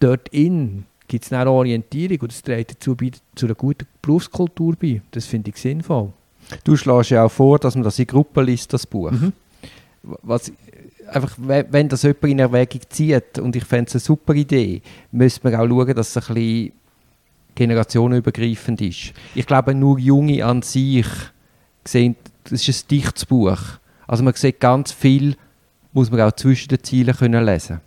dort 0.00 0.28
in 0.30 0.86
gibt 1.08 1.26
es 1.26 1.32
eine 1.34 1.50
Orientierung 1.50 2.20
und 2.22 2.32
das 2.32 2.40
trägt 2.40 2.70
dazu 2.70 2.96
bei, 2.96 3.10
zu 3.34 3.44
einer 3.44 3.54
guten 3.54 3.86
Berufskultur 4.00 4.74
bei. 4.80 5.02
Das 5.10 5.26
finde 5.26 5.50
ich 5.50 5.58
sinnvoll. 5.58 6.10
Du 6.64 6.76
schlägst 6.76 7.10
ja 7.10 7.24
auch 7.24 7.32
vor, 7.32 7.58
dass 7.58 7.74
man 7.74 7.84
das 7.84 7.98
in 7.98 8.06
Gruppen 8.06 8.46
liest, 8.46 8.72
das 8.72 8.86
Buch. 8.86 9.10
Mhm. 9.10 9.32
Was, 10.02 10.52
einfach, 11.08 11.34
wenn 11.38 11.88
das 11.88 12.02
jemand 12.02 12.24
in 12.24 12.38
Erwägung 12.38 12.80
zieht, 12.88 13.38
und 13.38 13.54
ich 13.56 13.64
fände 13.64 13.88
es 13.88 13.94
eine 13.94 14.00
super 14.00 14.34
Idee, 14.34 14.82
müsste 15.10 15.40
man 15.44 15.54
auch 15.54 15.68
schauen, 15.68 15.94
dass 15.94 16.16
es 16.16 16.28
ein 16.28 16.34
bisschen 16.34 16.72
generationenübergreifend 17.54 18.80
ist. 18.80 19.12
Ich 19.34 19.46
glaube, 19.46 19.74
nur 19.74 19.98
Junge 19.98 20.44
an 20.44 20.62
sich 20.62 21.06
sehen, 21.84 22.16
das 22.44 22.66
ist 22.66 22.84
ein 22.84 22.88
dichtes 22.88 23.26
Buch. 23.26 23.58
Also 24.06 24.24
man 24.24 24.34
sieht 24.34 24.58
ganz 24.58 24.92
viel, 24.92 25.36
muss 25.92 26.10
man 26.10 26.20
auch 26.22 26.32
zwischen 26.32 26.68
den 26.68 26.82
Zielen 26.82 27.14
können 27.14 27.44
lesen 27.44 27.80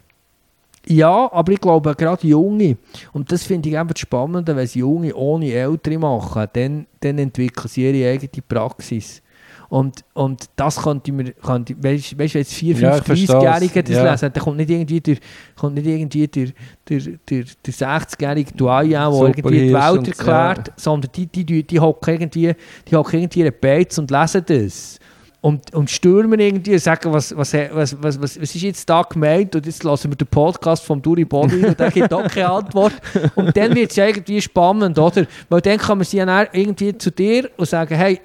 ja, 0.88 1.32
aber 1.32 1.52
ich 1.52 1.62
glaube, 1.62 1.96
gerade 1.96 2.28
Junge, 2.28 2.78
und 3.14 3.32
das 3.32 3.44
finde 3.44 3.70
ich 3.70 3.78
einfach 3.78 3.98
spannend, 3.98 4.48
wenn 4.48 4.68
sie 4.68 4.80
Junge 4.80 5.16
ohne 5.16 5.52
Ältere 5.52 5.98
machen, 5.98 6.48
dann, 6.54 6.86
dann 7.00 7.18
entwickeln 7.18 7.68
sie 7.68 7.90
ihre 7.90 8.12
eigene 8.12 8.42
Praxis. 8.48 9.22
Und, 9.70 10.06
und 10.14 10.46
das 10.56 10.82
könnte 10.82 11.12
man, 11.12 11.34
könnte, 11.42 11.76
weißt 11.82 12.14
du, 12.14 12.38
jetzt 12.38 12.54
4, 12.54 12.76
5, 12.76 12.96
30-Jährige 13.02 13.84
das 13.84 13.96
ja. 13.96 14.12
lesen, 14.12 14.32
dann 14.32 14.44
kommt 14.44 14.58
nicht 14.58 14.70
irgendwie 14.70 15.02
der, 15.02 15.18
kommt 15.56 15.76
nicht 15.76 15.88
irgendwie 15.88 16.28
der, 16.28 16.50
der, 16.88 17.00
der, 17.00 17.44
der 17.66 17.74
60-jährige 17.74 18.52
Doyen, 18.54 18.92
der 18.92 19.22
irgendwie 19.22 19.60
die 19.60 19.74
Welt 19.74 20.08
erklärt, 20.08 20.68
ja. 20.68 20.74
sondern 20.78 21.12
die, 21.16 21.26
die, 21.26 21.44
die, 21.44 21.64
die 21.64 21.80
hocken 21.80 22.14
irgendwie, 22.14 22.54
die 22.88 22.96
hocken 22.96 23.22
irgendwie 23.22 23.42
in 23.42 23.54
Beiz 23.60 23.98
und 23.98 24.12
lesen 24.12 24.44
das 24.46 25.00
und, 25.46 25.76
und 25.76 25.92
stürmen 25.92 26.40
irgendwie 26.40 26.74
und 26.74 26.80
sagen, 26.80 27.14
was, 27.14 27.38
was, 27.38 27.54
was, 27.54 28.02
was, 28.02 28.20
was, 28.20 28.36
ist 28.36 28.56
jetzt 28.56 28.90
da 28.90 29.04
gemeint 29.04 29.56
und 29.56 29.64
jetzt 29.64 29.84
lassen 29.84 30.10
wir 30.10 30.16
den 30.16 30.26
Podcast 30.26 30.84
vom 30.84 31.00
Duri 31.00 31.24
Body 31.24 31.64
und 31.64 31.80
der 31.80 31.92
gibt 31.92 32.12
auch 32.12 32.28
keine 32.28 32.50
Antwort. 32.50 32.94
Und 33.36 33.56
dann 33.56 33.76
wird 33.76 33.92
es 33.92 33.96
ja 33.96 34.08
irgendwie 34.08 34.42
spannend, 34.42 34.98
oder? 34.98 35.28
Weil 35.48 35.62
dann 35.62 35.78
kann 35.78 36.00
man 36.00 36.06
sie 36.06 36.18
ja 36.18 36.48
irgendwie 36.52 36.98
zu 36.98 37.12
dir 37.12 37.48
und 37.58 37.70
sagen, 37.70 37.94
hey, 37.96 38.20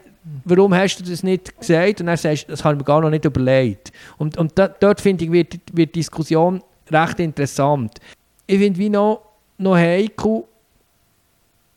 warum 0.46 0.74
hast 0.74 0.96
du 0.96 1.04
das 1.04 1.22
nicht 1.22 1.58
gesagt? 1.60 2.00
Und 2.00 2.06
dann 2.06 2.16
sagst 2.16 2.44
du, 2.44 2.52
das 2.52 2.64
habe 2.64 2.76
ich 2.76 2.78
mir 2.78 2.84
gar 2.86 3.02
noch 3.02 3.10
nicht 3.10 3.26
überlegt. 3.26 3.92
Und, 4.16 4.38
und 4.38 4.58
da, 4.58 4.68
dort, 4.68 5.02
finde 5.02 5.26
ich, 5.26 5.30
wird, 5.30 5.56
wird 5.74 5.94
die 5.94 6.00
Diskussion 6.00 6.62
recht 6.90 7.20
interessant. 7.20 7.98
Ich 8.46 8.58
finde, 8.58 8.78
wie 8.78 8.88
noch, 8.88 9.20
noch 9.58 9.76
heikel, 9.76 10.44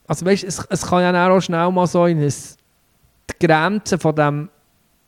also 0.08 0.26
weißt, 0.26 0.46
es, 0.46 0.66
es 0.70 0.88
kann 0.88 1.02
ja 1.02 1.30
auch 1.30 1.42
schnell 1.42 1.70
mal 1.70 1.86
so 1.86 2.06
in 2.06 2.22
das, 2.22 2.56
die 3.30 3.46
Grenzen 3.46 4.00
von 4.00 4.16
dem 4.16 4.50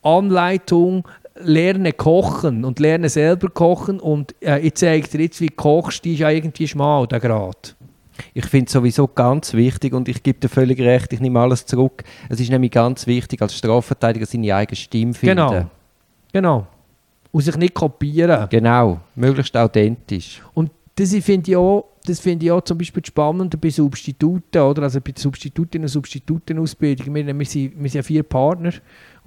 Anleitung 0.05 1.07
lerne 1.35 1.91
kochen 1.91 2.63
und 2.63 2.79
lerne 2.79 3.09
selber 3.09 3.49
kochen 3.49 3.99
und 3.99 4.35
äh, 4.41 4.59
ich 4.59 4.75
zeige 4.75 5.07
dir 5.07 5.21
jetzt, 5.23 5.41
wie 5.41 5.47
du 5.47 5.55
kochst, 5.55 6.05
die 6.05 6.13
ist 6.13 6.19
ja 6.19 6.29
irgendwie 6.29 6.67
schmal, 6.67 7.07
der 7.07 7.19
Grad. 7.19 7.75
Ich 8.33 8.45
finde 8.45 8.67
es 8.67 8.71
sowieso 8.71 9.07
ganz 9.07 9.53
wichtig 9.53 9.93
und 9.93 10.07
ich 10.07 10.23
gebe 10.23 10.39
dir 10.39 10.47
völlig 10.47 10.79
recht, 10.79 11.11
ich 11.11 11.19
nehme 11.19 11.39
alles 11.39 11.65
zurück. 11.65 12.03
Es 12.29 12.39
ist 12.39 12.49
nämlich 12.49 12.71
ganz 12.71 13.05
wichtig, 13.07 13.41
als 13.41 13.57
Strafverteidiger 13.57 14.25
seine 14.25 14.55
eigene 14.55 14.77
Stimme 14.77 15.13
finden. 15.13 15.35
Genau, 15.35 15.65
genau. 16.31 16.67
Und 17.31 17.41
sich 17.41 17.57
nicht 17.57 17.73
kopieren. 17.73 18.47
Genau, 18.49 19.01
möglichst 19.15 19.57
authentisch. 19.57 20.41
Und 20.53 20.71
das 20.95 21.13
finde 21.15 21.51
ich 21.51 21.57
auch 21.57 21.95
das 22.05 22.19
finde 22.19 22.45
ich 22.45 22.51
auch 22.51 22.61
zum 22.61 22.77
Beispiel 22.77 23.03
spannend 23.05 23.59
bei 23.59 23.69
Substituten, 23.69 24.61
oder? 24.61 24.83
Also 24.83 25.01
bei 25.01 25.13
Substitutinnen 25.15 25.85
und 25.85 25.89
Substitutenausbildung. 25.89 27.13
Wir, 27.13 27.25
wir, 27.37 27.45
sind, 27.45 27.73
wir 27.75 27.89
sind 27.89 27.95
ja 27.95 28.03
vier 28.03 28.23
Partner, 28.23 28.71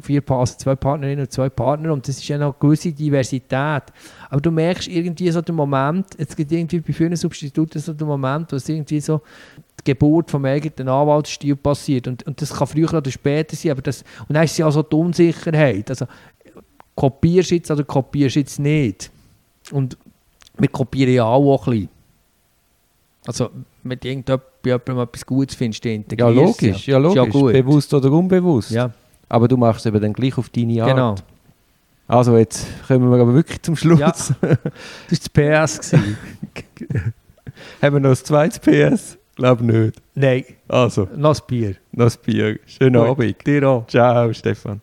vier, 0.01 0.23
also 0.31 0.57
zwei 0.57 0.77
Partnerinnen 0.77 1.25
und 1.25 1.33
zwei 1.33 1.49
Partner 1.49 1.93
und 1.93 2.07
das 2.07 2.19
ist 2.19 2.29
ja 2.29 2.39
noch 2.39 2.55
eine 2.55 2.61
gewisse 2.61 2.93
Diversität. 2.93 3.83
Aber 4.31 4.41
du 4.41 4.51
merkst 4.51 4.89
irgendwie 4.89 5.31
so 5.31 5.43
den 5.43 5.57
Moment, 5.57 6.07
es 6.17 6.37
gibt 6.37 6.53
irgendwie 6.53 6.81
bei 6.81 6.93
vielen 6.93 7.17
Substituten 7.17 7.81
so 7.81 7.93
den 7.93 8.07
Moment, 8.07 8.53
wo 8.53 8.57
es 8.57 8.69
irgendwie 8.69 9.01
so 9.01 9.21
die 9.81 9.93
Geburt 9.93 10.31
vom 10.31 10.45
eigenen 10.45 10.89
Anwaltsstil 10.89 11.57
passiert 11.57 12.09
und, 12.09 12.25
und 12.27 12.41
das 12.41 12.55
kann 12.55 12.67
früher 12.67 12.93
oder 12.93 13.11
später 13.11 13.57
sein, 13.57 13.73
aber 13.73 13.83
das, 13.83 14.05
und 14.29 14.35
dann 14.35 14.45
ist 14.45 14.59
ja 14.59 14.71
so 14.71 14.83
die 14.83 14.95
Unsicherheit, 14.95 15.91
also 15.91 16.07
kopierst 16.95 17.51
du 17.51 17.55
jetzt 17.57 17.71
oder 17.71 17.85
kopierst 17.85 18.37
du 18.37 18.41
jetzt 18.41 18.59
nicht? 18.59 19.11
Und 19.71 19.97
wir 20.59 20.69
kopieren 20.69 21.15
ja 21.15 21.25
auch 21.25 21.67
ein 21.67 21.73
bisschen. 21.73 21.89
Also, 23.27 23.51
wenn 23.83 23.99
du 23.99 24.09
irgendjemandem 24.09 24.99
etwas 25.01 25.27
Gutes 25.27 25.55
findest, 25.55 25.85
dann 25.85 26.05
Ja, 26.17 26.29
logisch. 26.29 26.87
Ja, 26.87 26.99
logisch. 26.99 27.17
Ja 27.17 27.25
gut. 27.25 27.53
Bewusst 27.53 27.93
oder 27.93 28.11
unbewusst. 28.11 28.71
Ja. 28.71 28.91
Aber 29.29 29.49
du 29.49 29.57
machst 29.57 29.81
es 29.81 29.87
eben 29.87 30.01
dann 30.01 30.13
gleich 30.13 30.39
auf 30.39 30.49
deine 30.49 30.83
Art. 30.83 30.91
Genau. 30.91 31.15
Also, 32.07 32.39
jetzt 32.39 32.67
kommen 32.87 33.11
wir 33.11 33.21
aber 33.21 33.35
wirklich 33.35 33.61
zum 33.61 33.77
Schluss. 33.77 34.01
Ja. 34.01 34.09
Das 34.09 34.35
war 34.41 34.57
das 35.11 35.29
PS. 35.29 35.93
Haben 37.83 37.95
wir 37.95 38.01
noch 38.01 38.11
ein 38.11 38.17
zweites 38.17 38.59
PS? 38.61 39.19
Glaube 39.37 39.65
nicht. 39.65 40.01
Nein. 40.15 40.45
Also. 40.67 41.07
Noch 41.15 41.39
ein 41.39 41.43
Bier. 41.47 41.75
Noch 41.93 42.07
ein 42.07 42.19
Bier. 42.25 42.59
Schönen 42.67 43.01
Gut. 43.01 43.11
Abend. 43.11 43.47
Dir 43.47 43.69
auch. 43.69 43.87
Ciao, 43.87 44.33
Stefan. 44.33 44.81